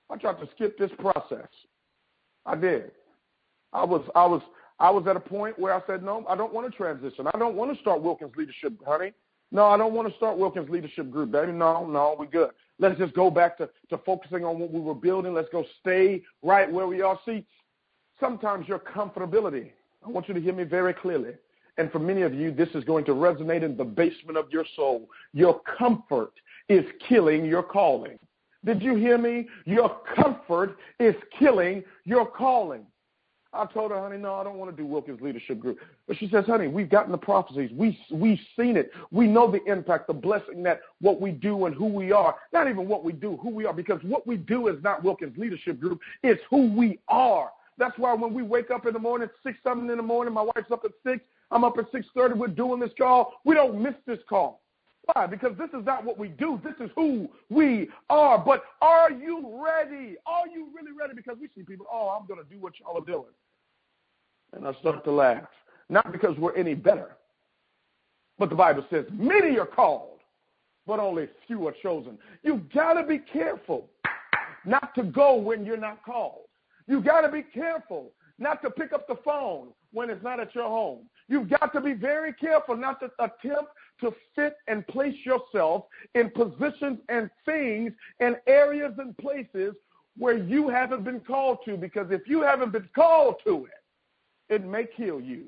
I 0.09 0.17
tried 0.17 0.39
to 0.39 0.47
skip 0.55 0.77
this 0.77 0.91
process. 0.99 1.47
I 2.45 2.55
did. 2.55 2.91
I 3.75 3.83
was 3.83 4.01
I 4.15 4.25
was 4.25 4.41
I 4.79 4.89
was 4.89 5.05
at 5.07 5.15
a 5.15 5.19
point 5.19 5.59
where 5.59 5.73
I 5.73 5.81
said, 5.87 6.03
no, 6.03 6.25
I 6.27 6.35
don't 6.35 6.53
want 6.53 6.69
to 6.69 6.75
transition. 6.75 7.27
I 7.33 7.37
don't 7.37 7.55
want 7.55 7.73
to 7.73 7.79
start 7.81 8.01
Wilkins 8.01 8.33
Leadership, 8.35 8.73
honey. 8.85 9.13
No, 9.51 9.65
I 9.65 9.77
don't 9.77 9.93
want 9.93 10.09
to 10.09 10.15
start 10.15 10.37
Wilkins 10.37 10.69
Leadership 10.69 11.09
Group, 11.09 11.31
baby. 11.31 11.51
No, 11.51 11.85
no, 11.85 12.15
we're 12.17 12.25
good. 12.25 12.49
Let's 12.79 12.97
just 12.97 13.13
go 13.13 13.29
back 13.29 13.57
to, 13.59 13.69
to 13.89 13.97
focusing 13.99 14.43
on 14.43 14.59
what 14.59 14.71
we 14.71 14.81
were 14.81 14.95
building. 14.95 15.33
Let's 15.33 15.47
go 15.51 15.63
stay 15.79 16.23
right 16.41 16.69
where 16.69 16.87
we 16.87 17.01
are. 17.01 17.17
See, 17.25 17.45
sometimes 18.19 18.67
your 18.67 18.79
comfortability, 18.79 19.71
I 20.05 20.09
want 20.09 20.27
you 20.27 20.33
to 20.33 20.41
hear 20.41 20.53
me 20.53 20.63
very 20.63 20.93
clearly. 20.93 21.33
And 21.77 21.91
for 21.91 21.99
many 21.99 22.23
of 22.23 22.33
you, 22.33 22.51
this 22.51 22.69
is 22.73 22.83
going 22.83 23.05
to 23.05 23.11
resonate 23.11 23.63
in 23.63 23.77
the 23.77 23.83
basement 23.83 24.37
of 24.37 24.49
your 24.51 24.65
soul. 24.75 25.09
Your 25.33 25.61
comfort 25.77 26.33
is 26.69 26.85
killing 27.07 27.45
your 27.45 27.63
calling. 27.63 28.17
Did 28.65 28.81
you 28.81 28.95
hear 28.95 29.17
me? 29.17 29.47
Your 29.65 29.97
comfort 30.15 30.77
is 30.99 31.15
killing 31.37 31.83
your 32.03 32.25
calling. 32.25 32.85
I 33.55 33.65
told 33.73 33.91
her, 33.91 33.99
honey, 33.99 34.17
no, 34.17 34.35
I 34.35 34.43
don't 34.43 34.57
want 34.57 34.75
to 34.75 34.77
do 34.77 34.85
Wilkins 34.85 35.21
Leadership 35.21 35.59
Group. 35.59 35.79
But 36.07 36.17
she 36.17 36.29
says, 36.29 36.45
honey, 36.45 36.67
we've 36.67 36.89
gotten 36.89 37.11
the 37.11 37.17
prophecies. 37.17 37.71
We, 37.73 37.97
we've 38.11 38.39
seen 38.57 38.75
it. 38.77 38.91
We 39.11 39.27
know 39.27 39.49
the 39.49 39.63
impact, 39.71 40.07
the 40.07 40.13
blessing 40.13 40.63
that 40.63 40.81
what 40.99 41.21
we 41.21 41.31
do 41.31 41.65
and 41.65 41.75
who 41.75 41.85
we 41.85 42.11
are, 42.11 42.35
not 42.53 42.69
even 42.69 42.87
what 42.87 43.03
we 43.03 43.13
do, 43.13 43.37
who 43.41 43.49
we 43.49 43.65
are, 43.65 43.73
because 43.73 44.01
what 44.03 44.27
we 44.27 44.37
do 44.37 44.67
is 44.67 44.75
not 44.83 45.03
Wilkins 45.03 45.37
Leadership 45.37 45.79
Group. 45.79 45.99
It's 46.23 46.41
who 46.49 46.71
we 46.71 46.99
are. 47.07 47.49
That's 47.77 47.97
why 47.97 48.13
when 48.13 48.33
we 48.33 48.43
wake 48.43 48.71
up 48.71 48.85
in 48.85 48.93
the 48.93 48.99
morning, 48.99 49.29
6, 49.43 49.57
7 49.63 49.89
in 49.89 49.97
the 49.97 50.03
morning, 50.03 50.33
my 50.33 50.41
wife's 50.41 50.71
up 50.71 50.85
at 50.85 50.91
6, 51.05 51.19
I'm 51.51 51.63
up 51.63 51.77
at 51.77 51.91
6.30, 51.91 52.37
we're 52.37 52.47
doing 52.47 52.79
this 52.79 52.91
call. 52.97 53.33
We 53.45 53.55
don't 53.55 53.81
miss 53.81 53.95
this 54.05 54.19
call. 54.27 54.61
Why? 55.13 55.27
Because 55.27 55.51
this 55.57 55.69
is 55.79 55.85
not 55.85 56.03
what 56.03 56.17
we 56.17 56.29
do. 56.29 56.59
This 56.63 56.73
is 56.79 56.89
who 56.95 57.29
we 57.49 57.89
are. 58.09 58.39
But 58.39 58.63
are 58.81 59.11
you 59.11 59.61
ready? 59.63 60.15
Are 60.25 60.47
you 60.47 60.69
really 60.75 60.97
ready? 60.97 61.13
Because 61.15 61.37
we 61.39 61.47
see 61.55 61.63
people, 61.63 61.85
oh, 61.91 62.17
I'm 62.19 62.27
going 62.27 62.43
to 62.43 62.49
do 62.49 62.59
what 62.59 62.73
y'all 62.79 62.97
are 62.97 63.05
doing. 63.05 63.31
And 64.55 64.67
I 64.67 64.73
start 64.79 65.03
to 65.03 65.11
laugh. 65.11 65.43
Not 65.89 66.11
because 66.11 66.37
we're 66.37 66.55
any 66.55 66.73
better, 66.73 67.17
but 68.39 68.49
the 68.49 68.55
Bible 68.55 68.85
says 68.89 69.05
many 69.11 69.59
are 69.59 69.67
called, 69.67 70.19
but 70.87 70.99
only 70.99 71.27
few 71.45 71.67
are 71.67 71.75
chosen. 71.83 72.17
You've 72.41 72.71
got 72.71 72.93
to 72.93 73.03
be 73.03 73.19
careful 73.19 73.87
not 74.65 74.95
to 74.95 75.03
go 75.03 75.35
when 75.35 75.63
you're 75.63 75.77
not 75.77 76.03
called. 76.03 76.45
You've 76.87 77.05
got 77.05 77.21
to 77.21 77.29
be 77.29 77.43
careful 77.43 78.11
not 78.39 78.61
to 78.63 78.69
pick 78.69 78.93
up 78.93 79.07
the 79.07 79.17
phone 79.23 79.69
when 79.93 80.09
it's 80.09 80.23
not 80.23 80.39
at 80.39 80.53
your 80.55 80.67
home. 80.67 81.07
You've 81.27 81.49
got 81.49 81.71
to 81.73 81.81
be 81.81 81.93
very 81.93 82.33
careful 82.33 82.75
not 82.75 82.99
to 82.99 83.11
attempt 83.19 83.71
to 84.01 84.13
fit 84.35 84.55
and 84.67 84.85
place 84.87 85.15
yourself 85.23 85.85
in 86.15 86.29
positions 86.31 86.99
and 87.09 87.29
things 87.45 87.93
and 88.19 88.37
areas 88.47 88.93
and 88.97 89.17
places 89.17 89.73
where 90.17 90.37
you 90.37 90.69
haven't 90.69 91.03
been 91.03 91.19
called 91.19 91.59
to 91.65 91.77
because 91.77 92.07
if 92.09 92.21
you 92.27 92.41
haven't 92.41 92.71
been 92.71 92.89
called 92.93 93.35
to 93.45 93.65
it, 93.65 93.84
it 94.49 94.65
may 94.65 94.85
kill 94.85 95.19
you. 95.19 95.45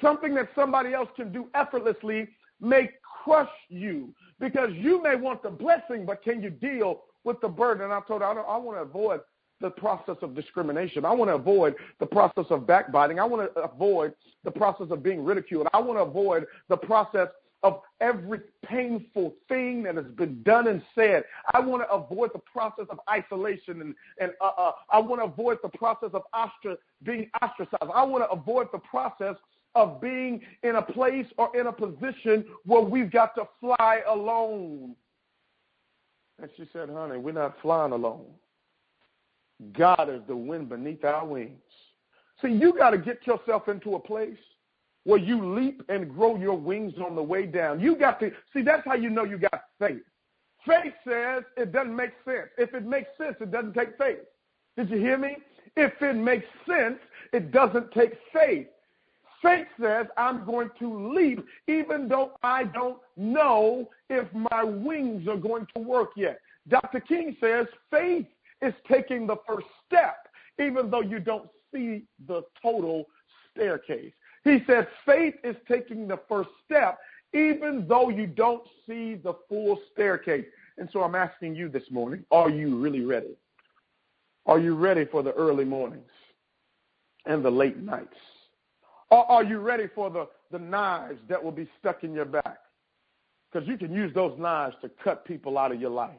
Something 0.00 0.34
that 0.34 0.48
somebody 0.54 0.94
else 0.94 1.08
can 1.16 1.32
do 1.32 1.48
effortlessly 1.54 2.28
may 2.60 2.90
crush 3.24 3.50
you 3.68 4.14
because 4.38 4.70
you 4.72 5.02
may 5.02 5.16
want 5.16 5.42
the 5.42 5.50
blessing, 5.50 6.06
but 6.06 6.22
can 6.22 6.42
you 6.42 6.50
deal 6.50 7.02
with 7.24 7.40
the 7.40 7.48
burden? 7.48 7.84
And 7.84 7.92
I 7.92 8.00
told 8.06 8.22
her, 8.22 8.28
I, 8.28 8.32
I 8.32 8.56
want 8.56 8.78
to 8.78 8.82
avoid 8.82 9.20
the 9.60 9.70
process 9.70 10.16
of 10.22 10.34
discrimination. 10.34 11.04
I 11.04 11.12
want 11.12 11.30
to 11.30 11.34
avoid 11.34 11.74
the 11.98 12.06
process 12.06 12.46
of 12.50 12.66
backbiting. 12.66 13.20
I 13.20 13.24
want 13.24 13.54
to 13.54 13.60
avoid 13.60 14.14
the 14.42 14.50
process 14.50 14.86
of 14.90 15.02
being 15.02 15.22
ridiculed. 15.22 15.68
I 15.74 15.80
want 15.80 15.98
to 15.98 16.02
avoid 16.02 16.46
the 16.68 16.76
process 16.78 17.28
of 17.62 17.82
every 18.00 18.40
painful 18.64 19.34
thing 19.48 19.82
that 19.82 19.96
has 19.96 20.06
been 20.16 20.42
done 20.42 20.68
and 20.68 20.82
said. 20.94 21.24
I 21.52 21.60
want 21.60 21.82
to 21.82 21.90
avoid 21.90 22.30
the 22.32 22.38
process 22.38 22.86
of 22.88 23.00
isolation 23.08 23.80
and, 23.80 23.94
and 24.18 24.32
uh, 24.40 24.50
uh, 24.56 24.72
I 24.90 24.98
want 24.98 25.20
to 25.20 25.26
avoid 25.26 25.58
the 25.62 25.68
process 25.68 26.10
of 26.12 26.22
ostra- 26.32 26.78
being 27.02 27.30
ostracized. 27.42 27.92
I 27.94 28.02
want 28.04 28.24
to 28.24 28.30
avoid 28.30 28.68
the 28.72 28.78
process 28.78 29.36
of 29.74 30.00
being 30.00 30.40
in 30.62 30.76
a 30.76 30.82
place 30.82 31.26
or 31.36 31.56
in 31.58 31.66
a 31.66 31.72
position 31.72 32.44
where 32.64 32.80
we've 32.80 33.10
got 33.10 33.34
to 33.36 33.46
fly 33.60 34.00
alone. 34.08 34.96
And 36.40 36.50
she 36.56 36.66
said, 36.72 36.88
honey, 36.88 37.18
we're 37.18 37.32
not 37.32 37.56
flying 37.60 37.92
alone. 37.92 38.24
God 39.76 40.08
is 40.08 40.22
the 40.26 40.34
wind 40.34 40.70
beneath 40.70 41.04
our 41.04 41.26
wings. 41.26 41.60
See, 42.40 42.48
you 42.48 42.72
got 42.72 42.90
to 42.90 42.98
get 42.98 43.26
yourself 43.26 43.68
into 43.68 43.94
a 43.94 44.00
place 44.00 44.38
where 45.04 45.18
you 45.18 45.54
leap 45.54 45.82
and 45.88 46.12
grow 46.14 46.36
your 46.36 46.56
wings 46.56 46.94
on 47.04 47.14
the 47.14 47.22
way 47.22 47.46
down. 47.46 47.80
You 47.80 47.96
got 47.96 48.20
to 48.20 48.30
see 48.52 48.62
that's 48.62 48.84
how 48.84 48.94
you 48.94 49.10
know 49.10 49.24
you 49.24 49.38
got 49.38 49.62
faith. 49.78 50.02
Faith 50.66 50.92
says 51.08 51.42
it 51.56 51.72
doesn't 51.72 51.96
make 51.96 52.12
sense. 52.24 52.48
If 52.58 52.74
it 52.74 52.84
makes 52.84 53.08
sense, 53.16 53.36
it 53.40 53.50
doesn't 53.50 53.74
take 53.74 53.96
faith. 53.96 54.18
Did 54.76 54.90
you 54.90 54.98
hear 54.98 55.16
me? 55.16 55.36
If 55.76 55.92
it 56.02 56.16
makes 56.16 56.46
sense, 56.68 56.98
it 57.32 57.50
doesn't 57.50 57.92
take 57.92 58.12
faith. 58.32 58.66
Faith 59.42 59.68
says 59.80 60.06
I'm 60.18 60.44
going 60.44 60.70
to 60.78 61.14
leap 61.14 61.44
even 61.66 62.08
though 62.08 62.32
I 62.42 62.64
don't 62.64 62.98
know 63.16 63.88
if 64.10 64.26
my 64.34 64.64
wings 64.64 65.26
are 65.28 65.36
going 65.36 65.66
to 65.74 65.82
work 65.82 66.10
yet. 66.14 66.40
Dr. 66.68 67.00
King 67.00 67.36
says 67.40 67.66
faith 67.90 68.26
is 68.60 68.74
taking 68.90 69.26
the 69.26 69.36
first 69.46 69.66
step 69.86 70.28
even 70.58 70.90
though 70.90 71.00
you 71.00 71.20
don't 71.20 71.48
see 71.72 72.02
the 72.28 72.42
total 72.60 73.06
staircase. 73.50 74.12
He 74.44 74.62
said 74.66 74.88
faith 75.04 75.34
is 75.44 75.56
taking 75.68 76.08
the 76.08 76.20
first 76.28 76.50
step, 76.64 76.98
even 77.34 77.86
though 77.86 78.08
you 78.08 78.26
don't 78.26 78.62
see 78.86 79.16
the 79.16 79.34
full 79.48 79.78
staircase. 79.92 80.46
And 80.78 80.88
so 80.92 81.02
I'm 81.02 81.14
asking 81.14 81.54
you 81.54 81.68
this 81.68 81.90
morning, 81.90 82.24
are 82.30 82.50
you 82.50 82.78
really 82.78 83.02
ready? 83.02 83.36
Are 84.46 84.58
you 84.58 84.74
ready 84.74 85.04
for 85.04 85.22
the 85.22 85.32
early 85.32 85.64
mornings 85.64 86.10
and 87.26 87.44
the 87.44 87.50
late 87.50 87.76
nights? 87.76 88.16
Or 89.10 89.30
are 89.30 89.44
you 89.44 89.58
ready 89.58 89.88
for 89.94 90.08
the, 90.08 90.28
the 90.50 90.58
knives 90.58 91.20
that 91.28 91.42
will 91.42 91.52
be 91.52 91.68
stuck 91.78 92.02
in 92.04 92.14
your 92.14 92.24
back? 92.24 92.58
Because 93.52 93.68
you 93.68 93.76
can 93.76 93.92
use 93.92 94.14
those 94.14 94.38
knives 94.38 94.76
to 94.82 94.90
cut 95.02 95.24
people 95.24 95.58
out 95.58 95.72
of 95.72 95.80
your 95.80 95.90
life. 95.90 96.10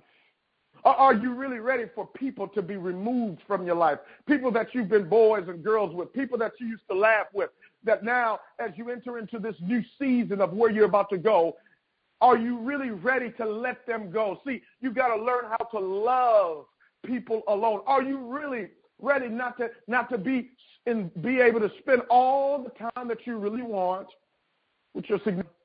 Are 0.84 1.14
you 1.14 1.34
really 1.34 1.60
ready 1.60 1.86
for 1.94 2.08
people 2.08 2.48
to 2.50 2.62
be 2.62 2.76
removed 2.76 3.42
from 3.46 3.66
your 3.66 3.76
life? 3.76 4.00
People 4.28 4.52
that 4.52 4.74
you've 4.74 4.90
been 4.90 5.08
boys 5.08 5.44
and 5.48 5.64
girls 5.64 5.94
with, 5.94 6.12
people 6.12 6.38
that 6.40 6.54
you 6.60 6.68
used 6.68 6.88
to 6.90 6.96
laugh 6.96 7.28
with, 7.34 7.52
that 7.84 8.04
now, 8.04 8.40
as 8.60 8.72
you 8.76 8.90
enter 8.90 9.18
into 9.18 9.40
this 9.40 9.56
new 9.62 9.84
season 9.98 10.42
of 10.42 10.54
where 10.54 10.70
you're 10.70 10.86
about 10.86 11.10
to 11.10 11.18
go, 11.18 11.56
are 12.22 12.38
you 12.38 12.60
really 12.60 12.92
ready 12.92 13.32
to 13.32 13.46
let 13.46 13.86
them 13.88 14.12
go? 14.12 14.40
See, 14.46 14.62
you 14.80 14.92
got 14.92 15.16
to 15.16 15.22
learn 15.22 15.46
how 15.46 15.66
to 15.72 15.80
love 15.80 16.66
people 17.06 17.42
alone. 17.48 17.82
Are 17.88 18.04
you 18.04 18.20
really 18.20 18.68
ready 19.02 19.28
not 19.28 19.58
to 19.58 19.72
not 19.88 20.10
to 20.10 20.18
be 20.18 20.52
and 20.86 21.12
be 21.22 21.40
able 21.40 21.60
to 21.60 21.72
spend 21.80 22.02
all 22.10 22.64
the 22.64 22.70
time 22.94 23.08
that 23.08 23.26
you 23.26 23.38
really 23.38 23.62
want 23.62 24.08
with 24.94 25.06
your 25.10 25.20
significant 25.20 25.56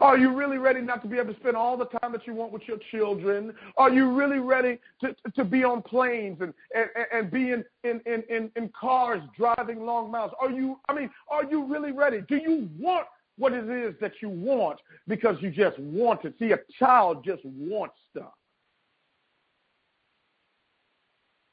are 0.00 0.18
you 0.18 0.34
really 0.34 0.58
ready 0.58 0.80
not 0.80 1.02
to 1.02 1.08
be 1.08 1.18
able 1.18 1.34
to 1.34 1.40
spend 1.40 1.56
all 1.56 1.76
the 1.76 1.86
time 1.86 2.12
that 2.12 2.26
you 2.26 2.34
want 2.34 2.52
with 2.52 2.62
your 2.66 2.78
children? 2.90 3.52
Are 3.76 3.90
you 3.90 4.12
really 4.12 4.38
ready 4.38 4.78
to, 5.00 5.14
to 5.34 5.44
be 5.44 5.64
on 5.64 5.82
planes 5.82 6.38
and, 6.40 6.54
and, 6.74 6.88
and 7.12 7.30
be 7.30 7.50
in, 7.50 7.64
in, 7.84 8.00
in, 8.06 8.50
in 8.56 8.70
cars 8.78 9.20
driving 9.36 9.84
long 9.84 10.10
miles? 10.10 10.32
Are 10.40 10.50
you, 10.50 10.78
I 10.88 10.94
mean, 10.94 11.10
are 11.28 11.44
you 11.44 11.64
really 11.66 11.92
ready? 11.92 12.22
Do 12.28 12.36
you 12.36 12.68
want 12.78 13.06
what 13.38 13.52
it 13.52 13.68
is 13.68 13.94
that 14.00 14.12
you 14.20 14.28
want 14.28 14.78
because 15.06 15.36
you 15.40 15.50
just 15.50 15.78
want 15.78 16.24
it? 16.24 16.34
See, 16.38 16.52
a 16.52 16.58
child 16.78 17.24
just 17.24 17.44
wants 17.44 17.94
stuff. 18.10 18.34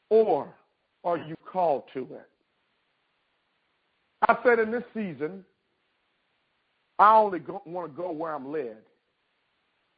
Or 0.09 0.53
are 1.03 1.17
you 1.17 1.35
called 1.51 1.83
to 1.93 2.01
it? 2.01 2.29
I 4.27 4.37
said 4.43 4.59
in 4.59 4.71
this 4.71 4.83
season, 4.93 5.43
I 6.99 7.17
only 7.17 7.41
want 7.65 7.91
to 7.91 8.01
go 8.01 8.11
where 8.11 8.33
I'm 8.33 8.51
led. 8.51 8.77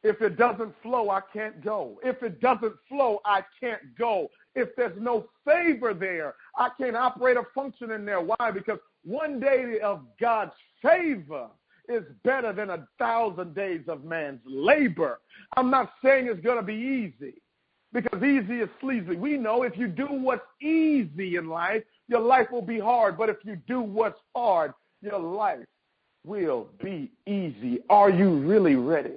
If 0.04 0.22
it 0.22 0.36
doesn't 0.36 0.74
flow, 0.82 1.10
I 1.10 1.20
can't 1.32 1.62
go. 1.62 1.98
If 2.04 2.22
it 2.22 2.40
doesn't 2.40 2.74
flow, 2.88 3.20
I 3.24 3.42
can't 3.58 3.96
go. 3.98 4.28
If 4.54 4.68
there's 4.76 4.96
no 5.00 5.26
favor 5.44 5.92
there, 5.92 6.34
I 6.56 6.68
can't 6.78 6.96
operate 6.96 7.36
or 7.36 7.48
function 7.54 7.90
in 7.90 8.04
there. 8.04 8.20
Why? 8.20 8.50
Because 8.52 8.78
one 9.04 9.40
day 9.40 9.80
of 9.82 10.02
God's 10.20 10.52
favor 10.82 11.48
is 11.88 12.04
better 12.22 12.52
than 12.52 12.70
a 12.70 12.86
thousand 12.98 13.54
days 13.54 13.82
of 13.88 14.04
man's 14.04 14.40
labor. 14.44 15.18
I'm 15.56 15.70
not 15.70 15.92
saying 16.04 16.26
it's 16.26 16.44
going 16.44 16.58
to 16.58 16.62
be 16.62 16.74
easy 16.74 17.40
because 17.92 18.22
easy 18.22 18.60
is 18.60 18.68
sleazy. 18.80 19.16
We 19.16 19.36
know 19.36 19.62
if 19.62 19.76
you 19.76 19.88
do 19.88 20.06
what's 20.06 20.42
easy 20.60 21.36
in 21.36 21.48
life, 21.48 21.82
your 22.06 22.20
life 22.20 22.48
will 22.52 22.62
be 22.62 22.78
hard. 22.78 23.16
But 23.16 23.30
if 23.30 23.38
you 23.44 23.56
do 23.66 23.80
what's 23.80 24.20
hard, 24.36 24.74
your 25.00 25.18
life 25.18 25.64
will 26.24 26.68
be 26.82 27.10
easy. 27.26 27.80
Are 27.90 28.10
you 28.10 28.30
really 28.30 28.76
ready? 28.76 29.14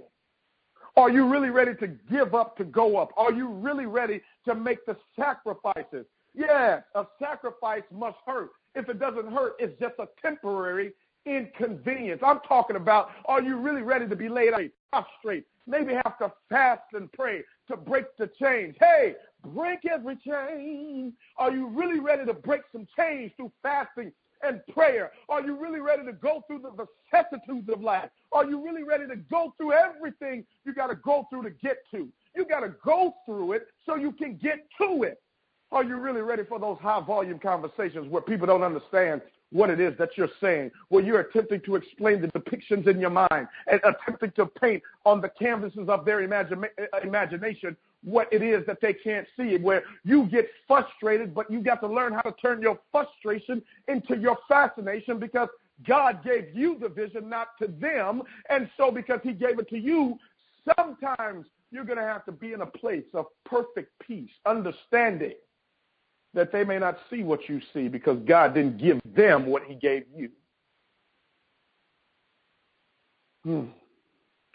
Are 0.98 1.10
you 1.10 1.27
really 1.27 1.50
ready 1.50 1.74
to 1.75 1.88
give 1.88 2.36
up 2.36 2.58
to 2.58 2.63
go 2.63 2.98
up? 2.98 3.12
Are 3.17 3.31
you 3.31 3.48
really 3.48 3.86
ready 3.86 4.22
to 4.46 4.55
make 4.55 4.86
the 4.86 4.98
sacrifices? 5.17 6.05
Yes, 6.34 6.84
a 6.96 7.05
sacrifice 7.20 7.84
must 7.91 8.17
hurt. 8.25 8.51
If 8.75 8.89
it 8.89 9.00
doesn't 9.00 9.31
hurt, 9.31 9.53
it's 9.60 9.77
just 9.79 9.96
a 10.00 10.08
temporary 10.22 10.93
inconvenience. 11.25 12.22
I'm 12.25 12.39
talking 12.48 12.75
about 12.75 13.10
are 13.25 13.41
you 13.41 13.58
really 13.58 13.84
ready 13.84 14.08
to 14.08 14.15
be 14.15 14.29
laid 14.29 14.53
out 14.53 14.62
prostrate? 14.91 15.46
Maybe 15.67 15.93
have 15.93 16.17
to 16.20 16.31
fast 16.50 16.81
and 16.93 17.12
pray 17.12 17.43
to 17.70 17.77
break 17.77 18.05
the 18.17 18.29
chains. 18.39 18.75
Hey, 18.79 19.15
break 19.53 19.79
every 19.86 20.17
chain. 20.17 21.13
Are 21.38 21.51
you 21.51 21.67
really 21.67 22.00
ready 22.00 22.25
to 22.25 22.34
break 22.34 22.62
some 22.72 22.88
chains 22.98 23.31
through 23.38 23.51
fasting 23.62 24.12
and 24.43 24.62
prayer? 24.74 25.12
Are 25.29 25.41
you 25.41 25.55
really 25.55 25.79
ready 25.79 26.05
to 26.05 26.13
go 26.13 26.43
through 26.48 26.60
the 26.60 26.88
vicissitudes 27.12 27.69
of 27.69 27.81
life? 27.81 28.10
Are 28.31 28.45
you 28.45 28.63
really 28.63 28.83
ready 28.83 29.07
to 29.07 29.15
go 29.15 29.53
through 29.57 29.74
everything 29.74 30.45
you 30.65 30.74
got 30.74 30.88
to 30.88 30.95
go 30.95 31.27
through 31.29 31.43
to 31.43 31.50
get 31.50 31.77
to? 31.91 32.07
You 32.36 32.45
got 32.45 32.62
to 32.62 32.74
go 32.83 33.13
through 33.25 33.53
it 33.53 33.67
so 33.86 33.95
you 33.95 34.12
can 34.12 34.38
get 34.38 34.65
to 34.79 35.03
it. 35.03 35.21
Are 35.71 35.83
you 35.83 35.98
really 35.98 36.21
ready 36.21 36.43
for 36.43 36.60
those 36.60 36.77
high 36.81 37.01
volume 37.01 37.39
conversations 37.39 38.10
where 38.10 38.21
people 38.21 38.45
don't 38.45 38.63
understand 38.63 39.21
what 39.51 39.69
it 39.69 39.79
is 39.79 39.98
that 39.98 40.10
you're 40.17 40.29
saying, 40.39 40.71
where 40.89 41.03
you're 41.03 41.19
attempting 41.19 41.62
to 41.62 41.75
explain 41.75 42.21
the 42.21 42.27
depictions 42.27 42.88
in 42.88 43.00
your 43.00 43.10
mind 43.10 43.48
and 43.67 43.81
attempting 43.83 44.31
to 44.31 44.45
paint 44.45 44.81
on 45.05 45.21
the 45.21 45.29
canvases 45.29 45.89
of 45.89 46.05
their 46.05 46.21
imagine, 46.21 46.65
imagination 47.03 47.75
what 48.03 48.27
it 48.31 48.41
is 48.41 48.65
that 48.65 48.79
they 48.81 48.93
can't 48.93 49.27
see, 49.38 49.58
where 49.58 49.84
you 50.03 50.25
get 50.25 50.48
frustrated, 50.67 51.34
but 51.34 51.50
you 51.51 51.62
got 51.62 51.81
to 51.81 51.88
learn 51.88 52.13
how 52.13 52.22
to 52.22 52.34
turn 52.41 52.62
your 52.62 52.79
frustration 52.91 53.62
into 53.88 54.17
your 54.17 54.38
fascination 54.48 55.20
because 55.20 55.50
God 55.88 56.24
gave 56.24 56.55
you 56.55 56.77
the 56.79 56.89
vision, 56.89 57.29
not 57.29 57.50
to 57.62 57.67
them. 57.67 58.24
And 58.50 58.70
so, 58.77 58.91
because 58.91 59.20
He 59.24 59.34
gave 59.34 59.60
it 59.60 59.70
to 59.70 59.77
you, 59.77 60.17
sometimes 60.77 61.46
you're 61.72 61.86
going 61.86 61.98
to 61.98 62.03
have 62.03 62.25
to 62.25 62.31
be 62.31 62.53
in 62.53 62.62
a 62.62 62.65
place 62.65 63.05
of 63.13 63.25
perfect 63.46 63.91
peace, 64.05 64.31
understanding 64.46 65.34
that 66.34 66.51
they 66.51 66.63
may 66.63 66.79
not 66.79 66.98
see 67.10 67.24
what 67.24 67.48
you 67.50 67.62
see 67.74 67.88
because 67.88 68.17
God 68.25 68.53
didn't 68.53 68.77
give 68.77 69.00
them 69.05 69.46
what 69.46 69.63
He 69.63 69.75
gave 69.75 70.03
you. 70.15 70.29
Hmm. 73.43 73.65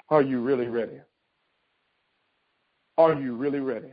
Are 0.08 0.22
you 0.22 0.40
really 0.40 0.68
ready? 0.68 1.00
Are 2.98 3.14
you 3.14 3.34
really 3.34 3.60
ready? 3.60 3.92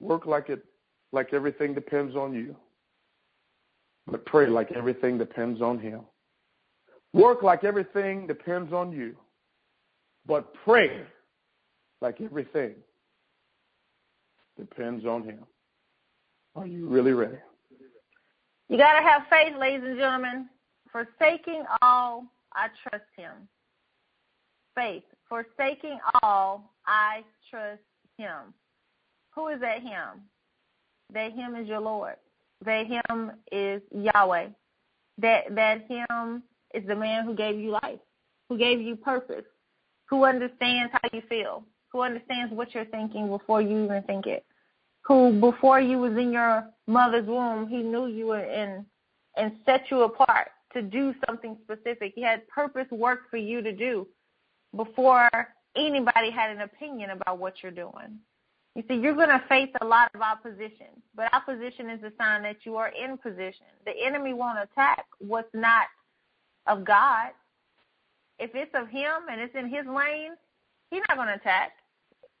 Work 0.00 0.26
like 0.26 0.48
it 0.48 0.64
like 1.12 1.32
everything 1.32 1.74
depends 1.74 2.14
on 2.14 2.32
you. 2.32 2.56
But 4.06 4.24
pray 4.26 4.46
like 4.46 4.72
everything 4.72 5.18
depends 5.18 5.60
on 5.60 5.78
him. 5.78 6.02
Work 7.12 7.42
like 7.42 7.64
everything 7.64 8.26
depends 8.26 8.72
on 8.72 8.92
you. 8.92 9.16
But 10.26 10.52
pray 10.64 11.02
like 12.00 12.20
everything 12.20 12.74
depends 14.58 15.04
on 15.04 15.24
him. 15.24 15.40
Are 16.54 16.66
you 16.66 16.88
really 16.88 17.12
ready? 17.12 17.38
You 18.68 18.78
got 18.78 18.98
to 18.98 19.02
have 19.02 19.22
faith, 19.28 19.54
ladies 19.58 19.82
and 19.84 19.98
gentlemen. 19.98 20.48
Forsaking 20.92 21.64
all, 21.82 22.24
I 22.54 22.68
trust 22.82 23.04
him. 23.16 23.48
Faith. 24.74 25.02
Forsaking 25.30 26.00
all, 26.22 26.72
I 26.86 27.22
trust 27.48 27.80
him. 28.18 28.52
Who 29.36 29.46
is 29.46 29.60
that 29.60 29.80
him? 29.80 30.22
That 31.14 31.32
him 31.32 31.54
is 31.54 31.68
your 31.68 31.80
Lord. 31.80 32.16
That 32.64 32.86
him 32.86 33.30
is 33.52 33.80
Yahweh. 33.92 34.48
That 35.18 35.54
that 35.54 35.86
him 35.88 36.42
is 36.74 36.84
the 36.86 36.96
man 36.96 37.24
who 37.24 37.34
gave 37.36 37.58
you 37.58 37.70
life, 37.70 38.00
who 38.48 38.58
gave 38.58 38.80
you 38.80 38.96
purpose, 38.96 39.44
who 40.06 40.24
understands 40.24 40.92
how 40.92 41.08
you 41.12 41.22
feel, 41.28 41.62
who 41.92 42.00
understands 42.00 42.52
what 42.52 42.74
you're 42.74 42.84
thinking 42.86 43.28
before 43.28 43.62
you 43.62 43.84
even 43.84 44.02
think 44.02 44.26
it, 44.26 44.44
who 45.02 45.38
before 45.40 45.80
you 45.80 45.98
was 45.98 46.16
in 46.16 46.32
your 46.32 46.68
mother's 46.88 47.26
womb, 47.26 47.68
he 47.68 47.82
knew 47.82 48.06
you 48.08 48.26
were 48.26 48.44
in 48.44 48.84
and 49.36 49.52
set 49.64 49.90
you 49.92 50.02
apart 50.02 50.48
to 50.72 50.82
do 50.82 51.14
something 51.24 51.56
specific. 51.62 52.14
He 52.16 52.22
had 52.22 52.48
purpose 52.48 52.86
work 52.90 53.30
for 53.30 53.36
you 53.36 53.62
to 53.62 53.72
do 53.72 54.08
before 54.76 55.28
anybody 55.76 56.30
had 56.30 56.50
an 56.50 56.62
opinion 56.62 57.10
about 57.10 57.38
what 57.38 57.54
you're 57.62 57.72
doing. 57.72 58.18
You 58.74 58.84
see, 58.86 58.94
you're 58.94 59.14
going 59.14 59.28
to 59.28 59.42
face 59.48 59.70
a 59.80 59.84
lot 59.84 60.10
of 60.14 60.20
opposition, 60.20 60.86
but 61.14 61.32
opposition 61.34 61.90
is 61.90 62.02
a 62.02 62.12
sign 62.18 62.42
that 62.44 62.58
you 62.64 62.76
are 62.76 62.88
in 62.88 63.18
position. 63.18 63.66
The 63.84 63.92
enemy 64.04 64.32
won't 64.32 64.58
attack 64.58 65.04
what's 65.18 65.52
not 65.54 65.86
of 66.66 66.84
God. 66.84 67.30
If 68.38 68.52
it's 68.54 68.72
of 68.74 68.88
him 68.88 69.26
and 69.30 69.40
it's 69.40 69.54
in 69.54 69.68
his 69.68 69.86
lane, 69.86 70.32
he's 70.90 71.02
not 71.08 71.16
going 71.16 71.28
to 71.28 71.34
attack. 71.34 71.72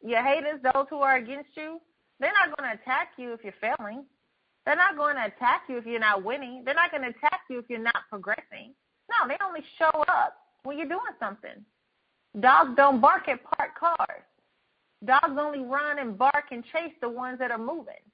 Your 0.02 0.22
haters, 0.22 0.60
those 0.62 0.86
who 0.88 0.98
are 0.98 1.16
against 1.16 1.50
you, 1.56 1.80
they're 2.20 2.32
not 2.32 2.56
going 2.56 2.70
to 2.70 2.80
attack 2.80 3.10
you 3.18 3.32
if 3.32 3.40
you're 3.42 3.54
failing. 3.60 4.04
They're 4.64 4.76
not 4.76 4.96
going 4.96 5.16
to 5.16 5.26
attack 5.26 5.62
you 5.68 5.78
if 5.78 5.86
you're 5.86 5.98
not 5.98 6.22
winning. 6.22 6.62
They're 6.64 6.74
not 6.74 6.90
going 6.90 7.02
to 7.02 7.08
attack 7.08 7.40
you 7.50 7.58
if 7.58 7.64
you're 7.68 7.80
not 7.80 8.02
progressing. 8.08 8.74
No, 9.10 9.26
they 9.26 9.36
only 9.44 9.64
show 9.78 10.04
up 10.06 10.36
when 10.62 10.78
you're 10.78 10.86
doing 10.86 11.00
something. 11.18 11.64
Dogs 12.38 12.70
don't 12.76 13.00
bark 13.00 13.28
at 13.28 13.42
parked 13.42 13.78
cars. 13.78 14.22
Dogs 15.04 15.36
only 15.38 15.60
run 15.60 15.98
and 15.98 16.16
bark 16.16 16.44
and 16.52 16.62
chase 16.72 16.92
the 17.00 17.08
ones 17.08 17.38
that 17.38 17.50
are 17.50 17.58
moving. 17.58 18.04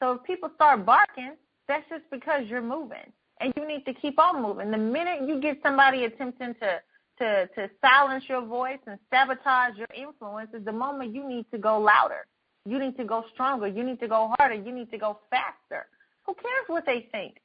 So 0.00 0.12
if 0.12 0.22
people 0.24 0.50
start 0.54 0.84
barking, 0.86 1.32
that's 1.66 1.88
just 1.88 2.04
because 2.10 2.44
you're 2.46 2.62
moving. 2.62 3.12
And 3.40 3.52
you 3.56 3.66
need 3.66 3.84
to 3.86 3.94
keep 3.94 4.18
on 4.18 4.42
moving. 4.42 4.70
The 4.70 4.78
minute 4.78 5.26
you 5.26 5.40
get 5.40 5.58
somebody 5.62 6.04
attempting 6.04 6.54
to 6.60 6.80
to 7.18 7.46
to 7.54 7.70
silence 7.80 8.24
your 8.28 8.44
voice 8.44 8.78
and 8.86 8.98
sabotage 9.10 9.76
your 9.76 9.88
influence 9.96 10.50
is 10.52 10.64
the 10.64 10.72
moment 10.72 11.14
you 11.14 11.28
need 11.28 11.46
to 11.52 11.58
go 11.58 11.78
louder. 11.78 12.26
You 12.66 12.78
need 12.78 12.96
to 12.96 13.04
go 13.04 13.24
stronger. 13.32 13.66
You 13.66 13.82
need 13.82 14.00
to 14.00 14.08
go 14.08 14.32
harder. 14.38 14.54
You 14.54 14.72
need 14.72 14.90
to 14.90 14.98
go 14.98 15.18
faster. 15.30 15.86
Who 16.26 16.34
cares 16.34 16.66
what 16.68 16.86
they 16.86 17.08
think 17.12 17.36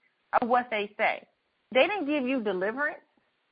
or 0.41 0.47
what 0.47 0.67
they 0.69 0.91
say? 0.97 1.25
They 1.73 1.87
didn't 1.87 2.05
give 2.05 2.23
you 2.23 2.41
deliverance. 2.41 2.99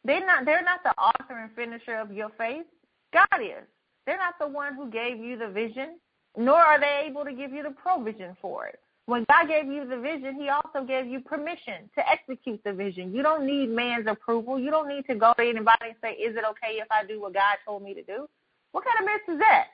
They're 0.04 0.26
not 0.26 0.46
they're 0.46 0.64
not 0.64 0.84
the 0.84 0.94
author 1.00 1.38
and 1.40 1.52
finisher 1.56 1.96
of 1.96 2.12
your 2.12 2.30
faith. 2.38 2.66
God 3.14 3.42
is. 3.42 3.66
They're 4.06 4.18
not 4.18 4.36
the 4.40 4.48
one 4.48 4.74
who 4.76 4.90
gave 4.90 5.18
you 5.18 5.38
the 5.38 5.50
vision, 5.50 6.00
nor 6.38 6.56
are 6.58 6.80
they 6.80 7.06
able 7.08 7.26
to 7.26 7.34
give 7.34 7.52
you 7.52 7.64
the 7.64 7.72
provision 7.72 8.38
for 8.42 8.68
it. 8.68 8.80
When 9.06 9.26
God 9.30 9.48
gave 9.48 9.68
you 9.68 9.88
the 9.88 9.98
vision, 9.98 10.36
He 10.36 10.50
also 10.50 10.86
gave 10.86 11.08
you 11.08 11.22
permission 11.22 11.90
to 11.96 12.10
execute 12.10 12.62
the 12.64 12.74
vision. 12.74 13.14
You 13.14 13.24
don't 13.24 13.46
need 13.46 13.70
man's 13.70 14.08
approval. 14.08 14.60
You 14.60 14.70
don't 14.70 14.88
need 14.88 15.06
to 15.08 15.16
go 15.16 15.34
to 15.38 15.44
anybody 15.44 15.88
and 15.88 15.96
say, 16.02 16.12
Is 16.12 16.36
it 16.36 16.44
okay 16.52 16.80
if 16.80 16.88
I 16.92 17.06
do 17.06 17.22
what 17.22 17.34
God 17.34 17.58
told 17.66 17.84
me 17.84 17.94
to 17.94 18.04
do? 18.04 18.28
What 18.74 18.84
kind 18.84 19.00
of 19.00 19.06
mess 19.06 19.34
is 19.34 19.40
that? 19.40 19.68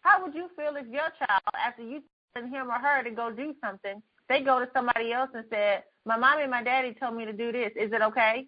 How 0.00 0.22
would 0.22 0.34
you 0.34 0.48
feel 0.54 0.76
if 0.76 0.86
your 0.86 1.08
child, 1.18 1.42
after 1.54 1.82
you 1.82 2.02
telling 2.34 2.50
him 2.50 2.68
or 2.68 2.78
her 2.78 3.02
to 3.02 3.10
go 3.10 3.30
do 3.30 3.54
something, 3.64 4.02
they 4.28 4.42
go 4.42 4.58
to 4.58 4.68
somebody 4.74 5.12
else 5.12 5.30
and 5.34 5.44
said, 5.50 5.84
"My 6.04 6.16
mommy 6.16 6.42
and 6.42 6.50
my 6.50 6.62
daddy 6.62 6.94
told 6.94 7.16
me 7.16 7.24
to 7.24 7.32
do 7.32 7.52
this. 7.52 7.72
Is 7.76 7.92
it 7.92 8.02
okay? 8.02 8.46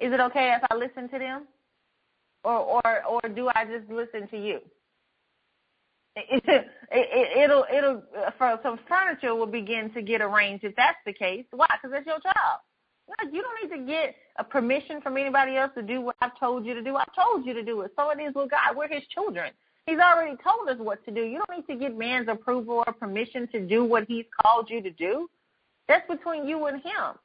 Is 0.00 0.12
it 0.12 0.20
okay 0.20 0.54
if 0.56 0.62
I 0.70 0.74
listen 0.74 1.08
to 1.08 1.18
them, 1.18 1.46
or 2.44 2.58
or 2.58 3.04
or 3.04 3.20
do 3.34 3.48
I 3.48 3.64
just 3.64 3.90
listen 3.90 4.28
to 4.28 4.36
you?" 4.36 4.60
It, 6.16 6.42
it, 6.46 6.66
it, 6.90 7.38
it'll 7.44 7.64
it'll 7.72 8.02
for 8.38 8.58
some 8.62 8.78
furniture 8.88 9.34
will 9.34 9.46
begin 9.46 9.92
to 9.94 10.02
get 10.02 10.20
arranged 10.20 10.64
if 10.64 10.74
that's 10.76 10.98
the 11.06 11.12
case. 11.12 11.44
Why? 11.50 11.66
Because 11.80 11.96
it's 11.98 12.06
your 12.06 12.20
child. 12.20 12.60
You 13.32 13.42
don't 13.42 13.70
need 13.70 13.76
to 13.76 13.90
get 13.90 14.14
a 14.38 14.44
permission 14.44 15.00
from 15.02 15.16
anybody 15.16 15.56
else 15.56 15.72
to 15.76 15.82
do 15.82 16.00
what 16.00 16.16
I've 16.22 16.38
told 16.38 16.64
you 16.64 16.72
to 16.74 16.82
do. 16.82 16.96
I've 16.96 17.14
told 17.14 17.44
you 17.44 17.52
to 17.52 17.62
do 17.62 17.82
it. 17.82 17.92
So 17.96 18.10
it 18.10 18.20
is 18.20 18.34
with 18.34 18.50
God. 18.50 18.76
We're 18.76 18.88
His 18.88 19.02
children. 19.12 19.52
He's 19.86 19.98
already 19.98 20.36
told 20.42 20.68
us 20.68 20.76
what 20.78 21.04
to 21.04 21.10
do. 21.10 21.22
You 21.22 21.38
don't 21.38 21.58
need 21.58 21.72
to 21.72 21.78
get 21.78 21.96
man's 21.96 22.28
approval 22.28 22.84
or 22.86 22.92
permission 22.92 23.48
to 23.48 23.60
do 23.60 23.84
what 23.84 24.04
he's 24.06 24.24
called 24.40 24.70
you 24.70 24.80
to 24.80 24.90
do. 24.90 25.28
That's 25.88 26.08
between 26.08 26.46
you 26.46 26.66
and 26.66 26.76
him. 26.76 27.16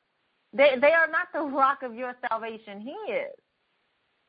They 0.58 0.76
they 0.82 0.91
are 0.91 1.08
not 1.08 1.28
the 1.34 1.41
rock 1.41 1.84
of 1.84 1.93
your 1.93 2.15
salvation. 2.28 2.82
He 2.82 3.13
is. 3.13 3.32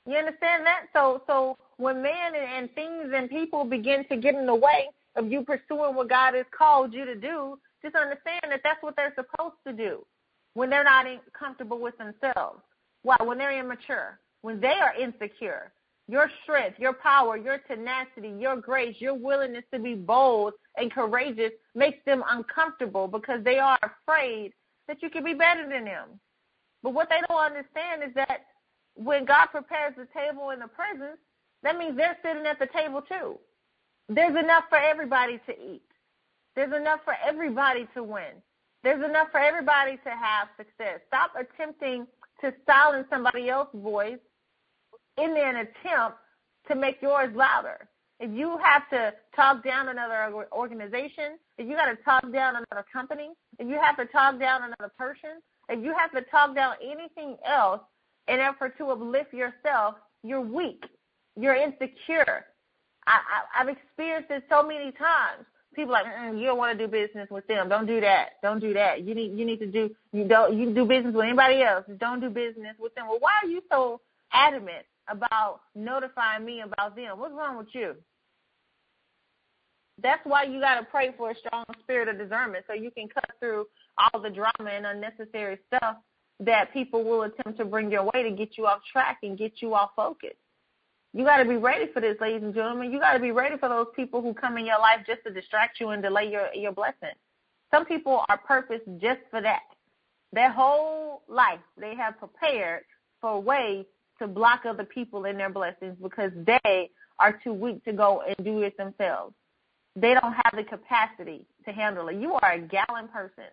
You 0.06 0.16
understand 0.16 0.66
that? 0.66 0.86
So 0.92 1.22
so 1.26 1.56
when 1.78 2.02
man 2.02 2.34
and, 2.34 2.44
and 2.44 2.74
things 2.74 3.12
and 3.14 3.30
people 3.30 3.64
begin 3.64 4.04
to 4.10 4.16
get 4.16 4.34
in 4.34 4.46
the 4.46 4.54
way 4.54 4.88
of 5.16 5.32
you 5.32 5.42
pursuing 5.42 5.94
what 5.94 6.10
God 6.10 6.34
has 6.34 6.44
called 6.56 6.92
you 6.92 7.06
to 7.06 7.14
do, 7.14 7.58
just 7.82 7.96
understand 7.96 8.42
that 8.50 8.60
that's 8.62 8.82
what 8.82 8.94
they're 8.94 9.14
supposed 9.14 9.56
to 9.66 9.72
do 9.72 10.04
when 10.52 10.68
they're 10.68 10.84
not 10.84 11.06
comfortable 11.32 11.80
with 11.80 11.94
themselves. 11.96 12.60
Why? 13.02 13.16
When 13.24 13.38
they're 13.38 13.58
immature, 13.58 14.18
when 14.42 14.60
they 14.60 14.74
are 14.80 14.94
insecure, 14.94 15.72
your 16.08 16.30
strength, 16.42 16.78
your 16.78 16.94
power, 16.94 17.36
your 17.36 17.58
tenacity, 17.58 18.34
your 18.38 18.56
grace, 18.56 18.96
your 18.98 19.14
willingness 19.14 19.64
to 19.72 19.78
be 19.78 19.94
bold 19.94 20.54
and 20.76 20.92
courageous 20.92 21.52
makes 21.74 22.04
them 22.04 22.22
uncomfortable 22.30 23.08
because 23.08 23.42
they 23.44 23.58
are 23.58 23.78
afraid 23.82 24.52
that 24.88 25.02
you 25.02 25.10
can 25.10 25.22
be 25.24 25.34
better 25.34 25.68
than 25.68 25.84
them. 25.84 26.20
But 26.82 26.94
what 26.94 27.08
they 27.08 27.20
don't 27.28 27.38
understand 27.38 28.02
is 28.02 28.14
that 28.14 28.46
when 28.94 29.24
God 29.24 29.46
prepares 29.46 29.94
the 29.96 30.08
table 30.12 30.50
in 30.50 30.58
the 30.58 30.68
presence, 30.68 31.18
that 31.62 31.78
means 31.78 31.96
they're 31.96 32.16
sitting 32.24 32.46
at 32.46 32.58
the 32.58 32.66
table 32.66 33.02
too. 33.02 33.38
There's 34.08 34.36
enough 34.36 34.64
for 34.68 34.78
everybody 34.78 35.38
to 35.46 35.52
eat. 35.52 35.82
There's 36.56 36.72
enough 36.72 37.00
for 37.04 37.14
everybody 37.24 37.86
to 37.94 38.02
win. 38.02 38.42
There's 38.82 39.04
enough 39.04 39.28
for 39.30 39.38
everybody 39.38 39.96
to 40.04 40.10
have 40.10 40.48
success. 40.56 41.00
Stop 41.08 41.32
attempting 41.38 42.06
to 42.40 42.54
silence 42.66 43.06
somebody 43.10 43.50
else's 43.50 43.80
voice 43.80 44.18
in 45.18 45.36
an 45.36 45.56
attempt 45.56 46.18
to 46.68 46.74
make 46.74 47.02
yours 47.02 47.30
louder. 47.34 47.88
if 48.20 48.30
you 48.32 48.58
have 48.62 48.88
to 48.90 49.14
talk 49.34 49.62
down 49.62 49.88
another 49.88 50.32
organization, 50.52 51.38
if 51.56 51.68
you 51.68 51.76
got 51.76 51.86
to 51.86 51.96
talk 52.04 52.22
down 52.32 52.56
another 52.56 52.84
company, 52.92 53.30
if 53.58 53.68
you 53.68 53.78
have 53.80 53.96
to 53.96 54.06
talk 54.06 54.38
down 54.38 54.62
another 54.62 54.92
person, 54.96 55.40
if 55.68 55.82
you 55.84 55.94
have 55.96 56.12
to 56.12 56.22
talk 56.30 56.54
down 56.54 56.74
anything 56.82 57.36
else 57.46 57.80
in 58.28 58.38
effort 58.38 58.76
to 58.78 58.90
uplift 58.90 59.32
yourself, 59.32 59.96
you're 60.22 60.40
weak. 60.40 60.84
You're 61.36 61.56
insecure. 61.56 62.46
I, 63.06 63.18
I, 63.18 63.60
I've 63.60 63.68
experienced 63.68 64.28
this 64.28 64.42
so 64.50 64.62
many 64.62 64.92
times. 64.92 65.46
People 65.74 65.92
like, 65.92 66.06
mm, 66.06 66.38
you 66.38 66.46
don't 66.46 66.58
want 66.58 66.76
to 66.76 66.86
do 66.86 66.90
business 66.90 67.28
with 67.30 67.46
them. 67.46 67.68
Don't 67.68 67.86
do 67.86 68.00
that. 68.00 68.40
Don't 68.42 68.60
do 68.60 68.72
that. 68.74 69.02
You 69.02 69.14
need 69.14 69.38
you 69.38 69.44
need 69.44 69.60
to 69.60 69.66
do 69.66 69.90
you 70.12 70.26
don't 70.26 70.56
you 70.56 70.74
do 70.74 70.84
business 70.84 71.14
with 71.14 71.24
anybody 71.24 71.62
else. 71.62 71.84
Don't 71.98 72.20
do 72.20 72.30
business 72.30 72.74
with 72.78 72.94
them. 72.94 73.06
Well, 73.08 73.18
why 73.20 73.32
are 73.42 73.48
you 73.48 73.62
so 73.70 74.00
adamant 74.32 74.86
about 75.08 75.60
notifying 75.76 76.44
me 76.44 76.62
about 76.62 76.96
them? 76.96 77.18
What's 77.18 77.34
wrong 77.34 77.58
with 77.58 77.68
you? 77.72 77.94
That's 80.02 80.24
why 80.24 80.44
you 80.44 80.60
got 80.60 80.78
to 80.78 80.86
pray 80.86 81.12
for 81.16 81.30
a 81.30 81.34
strong 81.36 81.64
spirit 81.80 82.08
of 82.08 82.18
discernment 82.18 82.64
so 82.68 82.74
you 82.74 82.90
can 82.90 83.08
cut 83.08 83.30
through 83.40 83.66
all 83.96 84.20
the 84.20 84.30
drama 84.30 84.70
and 84.70 84.86
unnecessary 84.86 85.58
stuff 85.66 85.96
that 86.40 86.72
people 86.72 87.02
will 87.02 87.22
attempt 87.22 87.58
to 87.58 87.64
bring 87.64 87.90
your 87.90 88.04
way 88.04 88.22
to 88.22 88.30
get 88.30 88.56
you 88.56 88.66
off 88.66 88.80
track 88.92 89.18
and 89.22 89.36
get 89.36 89.54
you 89.60 89.74
off 89.74 89.90
focus. 89.96 90.34
You 91.12 91.24
got 91.24 91.38
to 91.38 91.44
be 91.44 91.56
ready 91.56 91.86
for 91.92 92.00
this, 92.00 92.16
ladies 92.20 92.42
and 92.42 92.54
gentlemen. 92.54 92.92
You 92.92 93.00
got 93.00 93.14
to 93.14 93.18
be 93.18 93.32
ready 93.32 93.56
for 93.58 93.68
those 93.68 93.86
people 93.96 94.22
who 94.22 94.34
come 94.34 94.56
in 94.58 94.66
your 94.66 94.78
life 94.78 95.00
just 95.06 95.24
to 95.26 95.32
distract 95.32 95.80
you 95.80 95.88
and 95.88 96.02
delay 96.02 96.30
your 96.30 96.52
your 96.54 96.72
blessing. 96.72 97.16
Some 97.72 97.86
people 97.86 98.24
are 98.28 98.38
purposed 98.38 98.84
just 99.00 99.20
for 99.30 99.40
that. 99.40 99.62
Their 100.32 100.52
whole 100.52 101.22
life 101.28 101.60
they 101.80 101.94
have 101.96 102.18
prepared 102.18 102.84
for 103.20 103.40
ways 103.40 103.86
to 104.20 104.28
block 104.28 104.60
other 104.68 104.84
people 104.84 105.24
in 105.24 105.36
their 105.36 105.50
blessings 105.50 105.96
because 106.00 106.30
they 106.46 106.90
are 107.18 107.40
too 107.42 107.52
weak 107.52 107.84
to 107.84 107.92
go 107.92 108.22
and 108.26 108.36
do 108.44 108.62
it 108.62 108.76
themselves. 108.76 109.34
They 110.00 110.14
don't 110.14 110.32
have 110.32 110.52
the 110.54 110.64
capacity 110.64 111.44
to 111.64 111.72
handle 111.72 112.08
it. 112.08 112.16
You 112.16 112.34
are 112.34 112.52
a 112.52 112.60
gallon 112.60 113.08
person. 113.12 113.44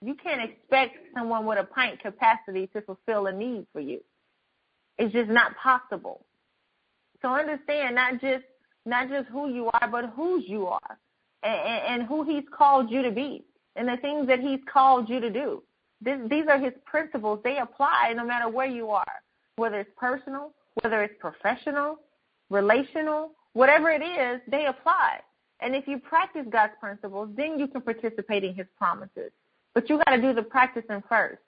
You 0.00 0.14
can't 0.14 0.40
expect 0.40 0.96
someone 1.14 1.46
with 1.46 1.58
a 1.58 1.64
pint 1.64 2.00
capacity 2.00 2.68
to 2.68 2.82
fulfill 2.82 3.26
a 3.26 3.32
need 3.32 3.66
for 3.72 3.80
you. 3.80 4.00
It's 4.98 5.12
just 5.12 5.30
not 5.30 5.56
possible. 5.56 6.24
So 7.22 7.28
understand 7.28 7.94
not 7.94 8.20
just 8.20 8.44
not 8.86 9.08
just 9.08 9.28
who 9.30 9.48
you 9.48 9.70
are, 9.72 9.88
but 9.90 10.12
whose 10.14 10.44
you 10.46 10.66
are, 10.66 10.98
and, 11.42 12.00
and 12.00 12.02
who 12.02 12.22
He's 12.22 12.44
called 12.56 12.90
you 12.90 13.02
to 13.02 13.10
be, 13.10 13.44
and 13.76 13.88
the 13.88 13.96
things 13.96 14.26
that 14.26 14.40
He's 14.40 14.60
called 14.70 15.08
you 15.08 15.20
to 15.20 15.30
do. 15.30 15.62
This, 16.02 16.20
these 16.28 16.44
are 16.48 16.58
His 16.58 16.74
principles. 16.84 17.40
They 17.42 17.58
apply 17.58 18.12
no 18.14 18.26
matter 18.26 18.48
where 18.48 18.66
you 18.66 18.90
are, 18.90 19.22
whether 19.56 19.80
it's 19.80 19.90
personal, 19.96 20.52
whether 20.82 21.02
it's 21.02 21.14
professional, 21.18 21.96
relational, 22.50 23.30
whatever 23.54 23.88
it 23.88 24.02
is, 24.02 24.42
they 24.48 24.66
apply. 24.66 25.20
And 25.60 25.74
if 25.74 25.86
you 25.86 25.98
practice 25.98 26.46
God's 26.50 26.74
principles, 26.80 27.30
then 27.36 27.58
you 27.58 27.68
can 27.68 27.80
participate 27.80 28.44
in 28.44 28.54
His 28.54 28.66
promises. 28.76 29.30
But 29.74 29.88
you 29.88 30.00
got 30.04 30.16
to 30.16 30.20
do 30.20 30.32
the 30.32 30.42
practicing 30.42 31.02
first. 31.08 31.40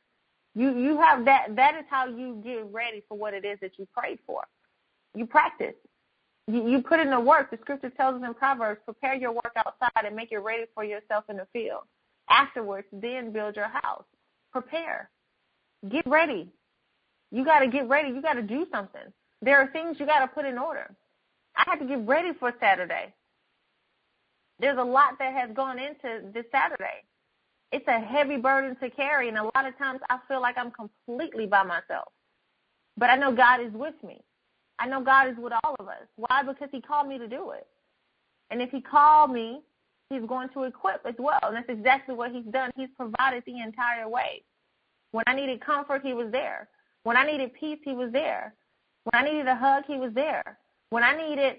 You 0.55 0.77
you 0.79 0.99
have 1.01 1.25
that. 1.27 1.55
That 1.55 1.77
is 1.77 1.85
how 1.91 2.07
you 2.07 2.41
get 2.43 2.73
ready 2.73 3.03
for 3.09 3.17
what 3.17 3.35
it 3.35 3.45
is 3.45 3.59
that 3.61 3.73
you 3.79 3.87
prayed 3.97 4.19
for. 4.27 4.43
You 5.15 5.27
practice. 5.27 5.75
You, 6.49 6.69
you 6.69 6.83
put 6.83 7.01
in 7.01 7.11
the 7.11 7.21
work. 7.21 7.51
The 7.51 7.59
scripture 7.61 7.91
tells 7.91 8.21
us 8.23 8.27
in 8.27 8.35
Proverbs, 8.35 8.81
prepare 8.85 9.15
your 9.15 9.33
work 9.33 9.53
outside 9.57 10.05
and 10.05 10.15
make 10.15 10.31
it 10.31 10.39
ready 10.39 10.65
for 10.75 10.85
yourself 10.85 11.25
in 11.29 11.37
the 11.37 11.47
field. 11.53 11.83
Afterwards, 12.31 12.87
then 12.93 13.33
build 13.33 13.57
your 13.57 13.69
house. 13.69 14.05
Prepare. 14.53 15.11
Get 15.91 16.07
ready. 16.07 16.49
You 17.33 17.45
got 17.45 17.61
to 17.61 17.69
get 17.69 17.89
ready. 17.89 18.11
You 18.11 18.23
got 18.23 18.35
to 18.35 18.43
do 18.43 18.67
something. 18.73 19.03
There 19.43 19.61
are 19.61 19.67
things 19.73 19.97
you 19.99 20.07
got 20.07 20.21
to 20.21 20.29
put 20.29 20.47
in 20.47 20.59
order. 20.59 20.95
I 21.57 21.65
had 21.67 21.79
to 21.81 21.87
get 21.87 22.07
ready 22.07 22.31
for 22.39 22.53
Saturday. 22.61 23.13
There's 24.59 24.79
a 24.79 24.85
lot 24.85 25.19
that 25.19 25.33
has 25.35 25.51
gone 25.55 25.79
into 25.79 26.31
this 26.33 26.45
Saturday. 26.51 27.05
It's 27.73 27.87
a 27.89 28.01
heavy 28.01 28.37
burden 28.37 28.77
to 28.77 28.91
carry, 28.91 29.29
and 29.29 29.37
a 29.37 29.45
lot 29.45 29.67
of 29.67 29.77
times 29.77 30.01
I 30.09 30.19
feel 30.29 30.41
like 30.41 30.57
I'm 30.57 30.71
completely 30.71 31.47
by 31.47 31.63
myself. 31.63 32.13
But 32.97 33.11
I 33.11 33.17
know 33.17 33.35
God 33.35 33.61
is 33.61 33.73
with 33.73 33.95
me. 34.03 34.23
I 34.79 34.87
know 34.87 35.03
God 35.03 35.29
is 35.29 35.37
with 35.37 35.53
all 35.65 35.77
of 35.79 35.89
us. 35.89 36.07
Why? 36.17 36.43
Because 36.43 36.69
He 36.73 36.81
called 36.81 37.09
me 37.09 37.19
to 37.19 37.29
do 37.29 37.51
it. 37.51 37.67
And 38.51 38.63
if 38.63 38.71
He 38.71 38.81
called 38.81 39.31
me, 39.31 39.61
He's 40.09 40.23
going 40.27 40.49
to 40.51 40.63
equip 40.63 41.05
as 41.05 41.17
well. 41.19 41.41
And 41.43 41.57
that's 41.57 41.69
exactly 41.69 42.15
what 42.15 42.31
He's 42.31 42.45
done. 42.47 42.71
He's 42.77 42.89
provided 42.97 43.43
the 43.47 43.61
entire 43.61 44.09
way. 44.09 44.43
When 45.11 45.25
I 45.27 45.35
needed 45.35 45.61
comfort, 45.61 46.03
He 46.03 46.15
was 46.15 46.31
there. 46.31 46.69
When 47.03 47.17
I 47.17 47.27
needed 47.27 47.53
peace, 47.55 47.79
He 47.85 47.93
was 47.93 48.13
there. 48.13 48.55
When 49.05 49.23
I 49.23 49.29
needed 49.29 49.49
a 49.49 49.57
hug, 49.57 49.85
He 49.87 49.97
was 49.97 50.13
there. 50.15 50.59
When 50.91 51.03
I 51.03 51.17
needed 51.17 51.57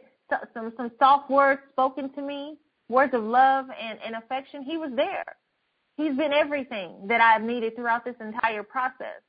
some 0.53 0.73
some 0.77 0.91
soft 0.99 1.29
words 1.29 1.61
spoken 1.71 2.11
to 2.13 2.21
me, 2.21 2.57
words 2.89 3.13
of 3.13 3.23
love 3.23 3.65
and, 3.81 3.99
and 4.05 4.15
affection, 4.15 4.63
He 4.63 4.77
was 4.77 4.91
there. 4.95 5.23
He's 5.95 6.15
been 6.15 6.33
everything 6.33 7.07
that 7.07 7.21
I've 7.21 7.41
needed 7.41 7.75
throughout 7.75 8.05
this 8.05 8.15
entire 8.21 8.63
process. 8.63 9.21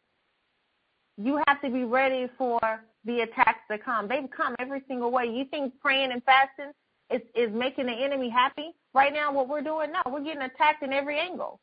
You 1.17 1.43
have 1.47 1.61
to 1.63 1.71
be 1.71 1.85
ready 1.85 2.29
for 2.37 2.61
the 3.05 3.21
attacks 3.21 3.61
that 3.71 3.85
come. 3.85 4.07
They've 4.07 4.31
come 4.31 4.55
every 4.59 4.83
single 4.87 5.11
way. 5.11 5.25
You 5.25 5.47
think 5.47 5.73
praying 5.81 6.13
and 6.13 6.23
fasting 6.25 6.73
is, 7.11 7.23
is 7.35 7.53
making 7.53 7.87
the 7.87 7.93
enemy 7.93 8.29
happy? 8.29 8.71
Right 8.95 9.13
now, 9.13 9.33
what 9.33 9.49
we're 9.49 9.63
doing, 9.63 9.93
no, 9.93 10.01
we're 10.13 10.23
getting 10.23 10.43
attacked 10.43 10.83
in 10.83 10.93
every 10.93 11.19
angle. 11.19 11.59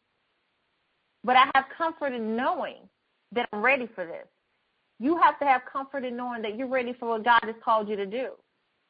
But 1.23 1.35
I 1.35 1.49
have 1.55 1.65
comfort 1.77 2.13
in 2.13 2.35
knowing 2.35 2.89
that 3.31 3.47
I'm 3.53 3.61
ready 3.61 3.87
for 3.93 4.05
this. 4.05 4.27
You 4.99 5.17
have 5.17 5.37
to 5.39 5.45
have 5.45 5.61
comfort 5.71 6.03
in 6.03 6.15
knowing 6.17 6.41
that 6.41 6.57
you're 6.57 6.67
ready 6.67 6.93
for 6.93 7.09
what 7.09 7.23
God 7.23 7.41
has 7.43 7.55
called 7.63 7.89
you 7.89 7.95
to 7.95 8.05
do. 8.05 8.31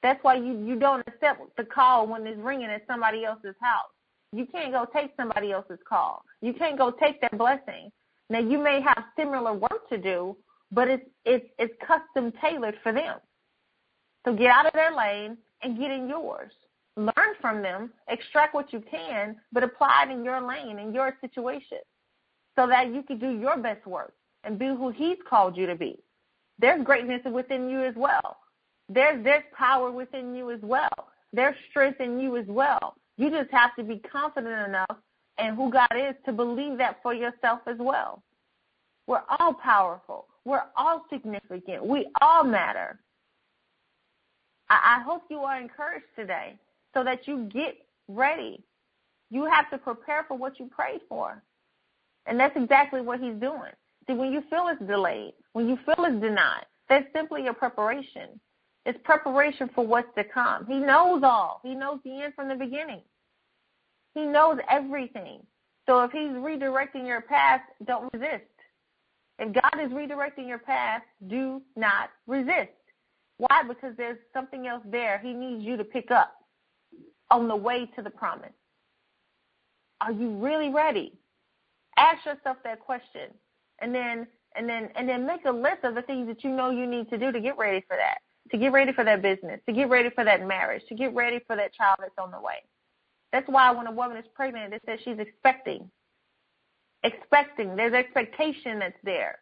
That's 0.05 0.23
why 0.23 0.35
you, 0.35 0.63
you 0.63 0.75
don't 0.75 1.03
accept 1.07 1.41
the 1.57 1.63
call 1.63 2.05
when 2.05 2.27
it's 2.27 2.39
ringing 2.39 2.69
at 2.69 2.83
somebody 2.85 3.25
else's 3.25 3.55
house. 3.59 3.89
You 4.31 4.45
can't 4.45 4.71
go 4.71 4.85
take 4.93 5.09
somebody 5.17 5.51
else's 5.51 5.79
call. 5.89 6.23
You 6.41 6.53
can't 6.53 6.77
go 6.77 6.91
take 6.91 7.19
their 7.21 7.31
blessing. 7.35 7.91
Now 8.29 8.37
you 8.37 8.61
may 8.61 8.81
have 8.81 9.03
similar 9.17 9.55
work 9.55 9.89
to 9.89 9.97
do, 9.97 10.37
but 10.71 10.89
it's 10.89 11.09
it's 11.25 11.47
it's 11.57 11.73
custom 11.87 12.31
tailored 12.39 12.75
for 12.83 12.93
them. 12.93 13.17
So 14.25 14.35
get 14.35 14.51
out 14.51 14.67
of 14.67 14.73
their 14.73 14.95
lane 14.95 15.37
and 15.63 15.75
get 15.75 15.89
in 15.89 16.07
yours. 16.07 16.51
Learn 16.95 17.33
from 17.41 17.63
them, 17.63 17.89
extract 18.07 18.53
what 18.53 18.71
you 18.71 18.83
can, 18.87 19.37
but 19.51 19.63
apply 19.63 20.05
it 20.07 20.11
in 20.11 20.23
your 20.23 20.39
lane, 20.39 20.77
in 20.77 20.93
your 20.93 21.17
situation, 21.19 21.79
so 22.55 22.67
that 22.67 22.93
you 22.93 23.01
can 23.01 23.17
do 23.17 23.31
your 23.31 23.57
best 23.57 23.87
work 23.87 24.13
and 24.43 24.59
be 24.59 24.67
who 24.67 24.91
He's 24.91 25.17
called 25.27 25.57
you 25.57 25.65
to 25.65 25.75
be. 25.75 25.97
There's 26.59 26.83
greatness 26.83 27.21
within 27.25 27.71
you 27.71 27.83
as 27.83 27.95
well. 27.97 28.37
There's 28.89 29.23
there's 29.23 29.43
power 29.57 29.91
within 29.91 30.35
you 30.35 30.51
as 30.51 30.59
well. 30.61 31.09
There's 31.33 31.55
strength 31.69 31.99
in 31.99 32.19
you 32.19 32.37
as 32.37 32.45
well. 32.47 32.95
You 33.17 33.29
just 33.29 33.51
have 33.51 33.75
to 33.77 33.83
be 33.83 33.99
confident 33.99 34.67
enough 34.67 34.97
in 35.39 35.55
who 35.55 35.71
God 35.71 35.93
is 35.95 36.15
to 36.25 36.31
believe 36.31 36.77
that 36.77 36.99
for 37.01 37.13
yourself 37.13 37.61
as 37.67 37.77
well. 37.79 38.21
We're 39.07 39.23
all 39.39 39.53
powerful. 39.53 40.27
We're 40.45 40.63
all 40.75 41.05
significant. 41.11 41.85
We 41.85 42.07
all 42.21 42.43
matter. 42.43 42.99
I, 44.69 44.97
I 44.99 45.03
hope 45.03 45.23
you 45.29 45.39
are 45.39 45.59
encouraged 45.59 46.05
today 46.15 46.57
so 46.93 47.03
that 47.03 47.27
you 47.27 47.49
get 47.51 47.75
ready. 48.07 48.63
You 49.29 49.45
have 49.45 49.69
to 49.71 49.77
prepare 49.77 50.25
for 50.27 50.37
what 50.37 50.59
you 50.59 50.67
prayed 50.67 51.01
for. 51.09 51.41
And 52.25 52.39
that's 52.39 52.55
exactly 52.55 53.01
what 53.01 53.19
he's 53.19 53.35
doing. 53.35 53.71
See, 54.07 54.13
when 54.13 54.31
you 54.31 54.43
feel 54.49 54.67
it's 54.67 54.81
delayed, 54.87 55.33
when 55.53 55.67
you 55.67 55.77
feel 55.85 56.05
it's 56.05 56.21
denied, 56.21 56.65
that's 56.89 57.05
simply 57.13 57.43
your 57.43 57.53
preparation. 57.53 58.39
It's 58.85 58.99
preparation 59.03 59.69
for 59.73 59.85
what's 59.85 60.13
to 60.15 60.23
come. 60.23 60.65
He 60.67 60.75
knows 60.75 61.21
all. 61.23 61.59
He 61.63 61.73
knows 61.73 61.99
the 62.03 62.21
end 62.21 62.33
from 62.35 62.49
the 62.49 62.55
beginning. 62.55 63.01
He 64.13 64.25
knows 64.25 64.59
everything. 64.69 65.41
So 65.87 66.03
if 66.03 66.11
he's 66.11 66.31
redirecting 66.31 67.05
your 67.05 67.21
path, 67.21 67.61
don't 67.85 68.11
resist. 68.13 68.43
If 69.39 69.53
God 69.53 69.81
is 69.81 69.91
redirecting 69.91 70.47
your 70.47 70.59
path, 70.59 71.01
do 71.27 71.61
not 71.75 72.09
resist. 72.27 72.71
Why? 73.37 73.63
Because 73.67 73.93
there's 73.97 74.17
something 74.33 74.67
else 74.67 74.83
there 74.89 75.19
he 75.19 75.33
needs 75.33 75.63
you 75.63 75.77
to 75.77 75.83
pick 75.83 76.11
up 76.11 76.33
on 77.29 77.47
the 77.47 77.55
way 77.55 77.89
to 77.95 78.01
the 78.01 78.09
promise. 78.09 78.53
Are 79.99 80.11
you 80.11 80.37
really 80.37 80.69
ready? 80.69 81.13
Ask 81.97 82.25
yourself 82.25 82.57
that 82.63 82.79
question 82.79 83.31
and 83.79 83.93
then 83.93 84.27
and 84.55 84.69
then 84.69 84.89
and 84.95 85.07
then 85.07 85.25
make 85.25 85.45
a 85.45 85.51
list 85.51 85.83
of 85.83 85.95
the 85.95 86.01
things 86.03 86.27
that 86.27 86.43
you 86.43 86.49
know 86.49 86.69
you 86.69 86.85
need 86.85 87.09
to 87.09 87.17
do 87.17 87.31
to 87.31 87.39
get 87.39 87.57
ready 87.57 87.83
for 87.87 87.97
that. 87.97 88.19
To 88.51 88.57
get 88.57 88.71
ready 88.71 88.93
for 88.93 89.03
that 89.03 89.21
business, 89.23 89.59
to 89.65 89.73
get 89.73 89.89
ready 89.89 90.11
for 90.11 90.23
that 90.23 90.45
marriage, 90.45 90.83
to 90.89 90.95
get 90.95 91.15
ready 91.15 91.39
for 91.47 91.55
that 91.55 91.73
child 91.73 91.97
that's 91.99 92.13
on 92.19 92.29
the 92.29 92.39
way. 92.39 92.61
That's 93.31 93.47
why 93.49 93.71
when 93.71 93.87
a 93.87 93.91
woman 93.91 94.17
is 94.17 94.25
pregnant, 94.35 94.73
it 94.73 94.83
says 94.85 94.99
she's 95.03 95.17
expecting 95.17 95.89
expecting. 97.05 97.75
There's 97.75 97.93
expectation 97.93 98.79
that's 98.79 98.97
there. 99.03 99.39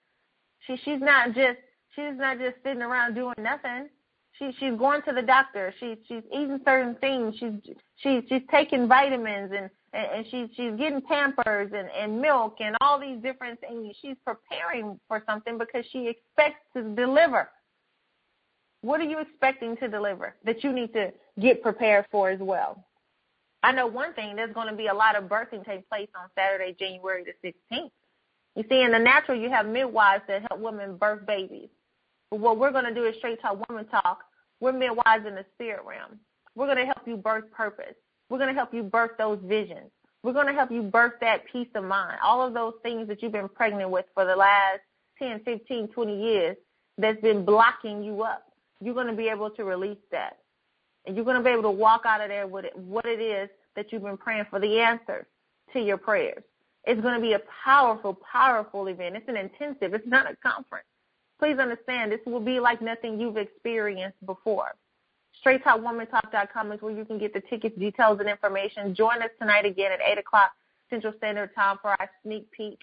She 0.68 0.78
she's 0.84 1.00
not 1.00 1.34
just 1.34 1.58
she's 1.96 2.16
not 2.16 2.38
just 2.38 2.58
sitting 2.64 2.82
around 2.82 3.16
doing 3.16 3.36
nothing. 3.40 3.90
She 4.38 4.52
she's 4.60 4.78
going 4.78 5.02
to 5.04 5.14
the 5.14 5.22
doctor. 5.22 5.74
She 5.80 5.96
she's 6.08 6.24
eating 6.32 6.60
certain 6.66 6.96
things. 6.96 7.36
She's 7.40 7.76
she's 7.98 8.24
she's 8.30 8.42
taking 8.52 8.88
vitamins 8.88 9.52
and 9.56 9.70
and 9.94 10.26
she's 10.30 10.50
she's 10.56 10.74
getting 10.78 11.02
pampers 11.02 11.72
and 11.76 11.90
and 11.90 12.22
milk 12.22 12.58
and 12.60 12.76
all 12.82 13.00
these 13.00 13.22
different 13.22 13.60
things. 13.62 13.96
She's 14.02 14.18
preparing 14.26 15.00
for 15.08 15.24
something 15.28 15.58
because 15.58 15.86
she 15.92 16.08
expects 16.08 16.62
to 16.76 16.84
deliver. 16.96 17.50
What 18.84 19.00
are 19.00 19.06
you 19.06 19.20
expecting 19.20 19.78
to 19.78 19.88
deliver 19.88 20.36
that 20.44 20.62
you 20.62 20.74
need 20.74 20.92
to 20.92 21.14
get 21.40 21.64
prepared 21.64 22.06
for 22.12 22.30
as 22.30 22.40
well? 22.42 22.84
I 23.64 23.72
know 23.72 23.88
one 23.88 24.14
thing, 24.14 24.36
there's 24.36 24.54
going 24.54 24.68
to 24.68 24.76
be 24.76 24.88
a 24.88 24.94
lot 24.94 25.16
of 25.16 25.30
birthing 25.30 25.66
take 25.66 25.88
place 25.88 26.10
on 26.22 26.28
Saturday, 26.36 26.76
January 26.78 27.24
the 27.24 27.48
16th. 27.48 27.92
You 28.58 28.64
see, 28.70 28.82
in 28.82 28.92
the 28.92 29.00
natural, 29.00 29.40
you 29.40 29.50
have 29.50 29.68
midwives 29.68 30.26
that 30.28 30.42
help 30.50 30.60
women 30.60 30.98
birth 30.98 31.26
babies. 31.26 31.70
But 32.30 32.42
what 32.42 32.60
we're 32.60 32.74
going 32.74 32.84
to 32.84 32.94
do 32.94 33.06
is 33.06 33.16
straight 33.20 33.42
talk 33.42 33.70
woman 33.70 33.86
talk. 33.86 34.20
We're 34.60 34.74
midwives 34.74 35.26
in 35.26 35.36
the 35.36 35.46
spirit 35.54 35.86
realm. 35.88 36.20
We're 36.54 36.66
going 36.66 36.80
to 36.80 36.86
help 36.86 37.08
you 37.08 37.16
birth 37.16 37.50
purpose. 37.52 37.96
We're 38.30 38.38
going 38.38 38.54
to 38.54 38.54
help 38.54 38.74
you 38.74 38.84
birth 38.84 39.12
those 39.18 39.40
visions. 39.46 39.92
We're 40.24 40.34
going 40.34 40.48
to 40.48 40.54
help 40.54 40.72
you 40.72 40.82
birth 40.82 41.14
that 41.22 41.46
peace 41.50 41.70
of 41.74 41.86
mind. 41.86 42.18
All 42.22 42.46
of 42.46 42.54
those 42.54 42.74
things 42.84 43.08
that 43.08 43.24
you've 43.24 43.32
been 43.32 43.48
pregnant 43.48 43.92
with 43.92 44.08
for 44.14 44.26
the 44.26 44.36
last 44.36 44.82
10, 45.20 45.40
15, 45.46 45.88
20 45.88 46.22
years 46.22 46.58
that's 46.98 47.22
been 47.22 47.46
blocking 47.46 48.04
you 48.04 48.24
up. 48.24 48.50
You're 48.84 48.94
going 48.94 49.08
to 49.08 49.14
be 49.14 49.30
able 49.30 49.50
to 49.52 49.64
release 49.64 49.98
that. 50.12 50.38
And 51.06 51.16
you're 51.16 51.26
going 51.26 51.38
to 51.38 51.44
be 51.44 51.50
able 51.50 51.64
to 51.64 51.72
walk 51.72 52.04
out 52.06 52.22
of 52.22 52.30
there 52.30 52.48
with 52.48 52.66
it, 52.66 52.78
what 52.78 53.06
it 53.06 53.22
is 53.22 53.50
that 53.76 53.92
you've 53.92 54.04
been 54.04 54.18
praying 54.18 54.46
for, 54.50 54.60
the 54.60 54.80
answers 54.80 55.26
to 55.74 55.80
your 55.80 55.98
prayers. 55.98 56.44
It's 56.86 57.02
going 57.02 57.16
to 57.16 57.22
be 57.22 57.34
a 57.34 57.42
powerful, 57.64 58.18
powerful 58.32 58.88
event. 58.88 59.16
It's 59.16 59.28
an 59.28 59.38
intensive. 59.38 59.94
It's 59.94 60.08
not 60.08 60.30
a 60.30 60.36
conference. 60.36 60.86
Please 61.40 61.58
understand, 61.58 62.12
this 62.12 62.20
will 62.26 62.40
be 62.40 62.60
like 62.60 62.82
nothing 62.82 63.20
you've 63.20 63.38
experienced 63.38 64.24
before. 64.26 64.76
StraightTalkWomanTalk.com 65.46 66.72
is 66.72 66.82
where 66.82 66.96
you 66.96 67.06
can 67.06 67.18
get 67.18 67.34
the 67.34 67.42
tickets, 67.42 67.78
details, 67.78 68.20
and 68.20 68.30
information. 68.30 68.96
Join 68.96 69.22
us 69.22 69.30
tonight 69.40 69.66
again 69.66 69.92
at 69.92 70.00
8 70.06 70.20
o'clock 70.20 70.52
Central 70.90 71.14
Standard 71.18 71.54
Time 71.56 71.78
for 71.82 71.90
our 71.90 72.10
sneak 72.24 72.50
peek. 72.52 72.80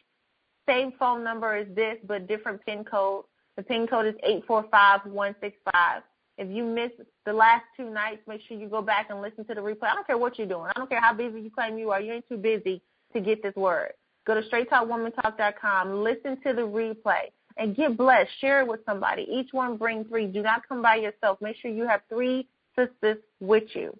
Same 0.68 0.92
phone 0.98 1.24
number 1.24 1.54
as 1.54 1.66
this, 1.74 1.96
but 2.06 2.28
different 2.28 2.64
PIN 2.66 2.84
code. 2.84 3.24
The 3.56 3.62
PIN 3.62 3.86
code 3.86 4.06
is 4.06 4.14
845165. 4.22 6.02
If 6.38 6.48
you 6.48 6.64
missed 6.64 6.94
the 7.26 7.32
last 7.32 7.64
two 7.76 7.90
nights, 7.90 8.22
make 8.26 8.40
sure 8.48 8.56
you 8.56 8.68
go 8.68 8.80
back 8.80 9.08
and 9.10 9.20
listen 9.20 9.44
to 9.44 9.54
the 9.54 9.60
replay. 9.60 9.88
I 9.90 9.94
don't 9.94 10.06
care 10.06 10.16
what 10.16 10.38
you're 10.38 10.46
doing. 10.46 10.70
I 10.74 10.78
don't 10.78 10.88
care 10.88 11.00
how 11.00 11.12
busy 11.12 11.40
you 11.40 11.50
claim 11.50 11.76
you 11.76 11.90
are. 11.90 12.00
You 12.00 12.14
ain't 12.14 12.28
too 12.28 12.38
busy 12.38 12.80
to 13.12 13.20
get 13.20 13.42
this 13.42 13.54
word. 13.56 13.92
Go 14.26 14.40
to 14.40 14.48
straighttalkwomantalk.com, 14.48 16.02
listen 16.02 16.40
to 16.46 16.52
the 16.52 16.62
replay, 16.62 17.24
and 17.56 17.76
get 17.76 17.96
blessed. 17.96 18.30
Share 18.40 18.60
it 18.60 18.68
with 18.68 18.80
somebody. 18.86 19.26
Each 19.30 19.48
one 19.52 19.76
bring 19.76 20.04
three. 20.04 20.26
Do 20.26 20.42
not 20.42 20.66
come 20.68 20.80
by 20.80 20.96
yourself. 20.96 21.38
Make 21.40 21.56
sure 21.56 21.70
you 21.70 21.86
have 21.86 22.02
three 22.08 22.48
sisters 22.76 23.18
with 23.40 23.64
you. 23.74 23.98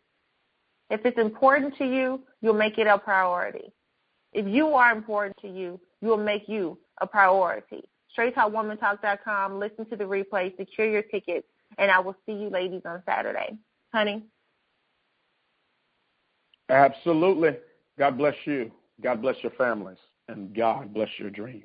If 0.89 1.05
it's 1.05 1.19
important 1.19 1.77
to 1.79 1.85
you, 1.85 2.21
you'll 2.43 2.55
make 2.55 2.79
it 2.79 2.87
a 2.87 2.99
priority. 2.99 3.73
If 4.33 4.47
you 4.47 4.69
are 4.69 4.93
important 4.93 5.37
to 5.43 5.49
you, 5.49 5.81
you'll 6.01 6.17
make 6.17 6.49
you 6.49 6.79
a 7.01 7.07
priority. 7.07 7.85
StraightTalkWomanTalk.com. 8.17 9.59
Listen 9.59 9.87
to 9.87 9.97
the 9.97 10.05
replay. 10.05 10.57
Secure 10.57 10.91
your 10.91 11.03
tickets 11.03 11.47
and 11.79 11.91
I 11.91 12.01
will 12.01 12.17
see 12.27 12.33
you 12.33 12.51
ladies 12.51 12.83
on 12.85 13.03
Saturday. 13.07 13.57
Honey? 13.93 14.25
Absolutely. 16.69 17.57
God 17.99 18.17
bless 18.17 18.35
you. 18.45 18.71
God 19.03 19.23
bless 19.23 19.37
your 19.43 19.53
families. 19.53 19.99
And 20.29 20.55
God 20.55 20.95
bless 20.95 21.09
your 21.19 21.31
dreams. 21.31 21.65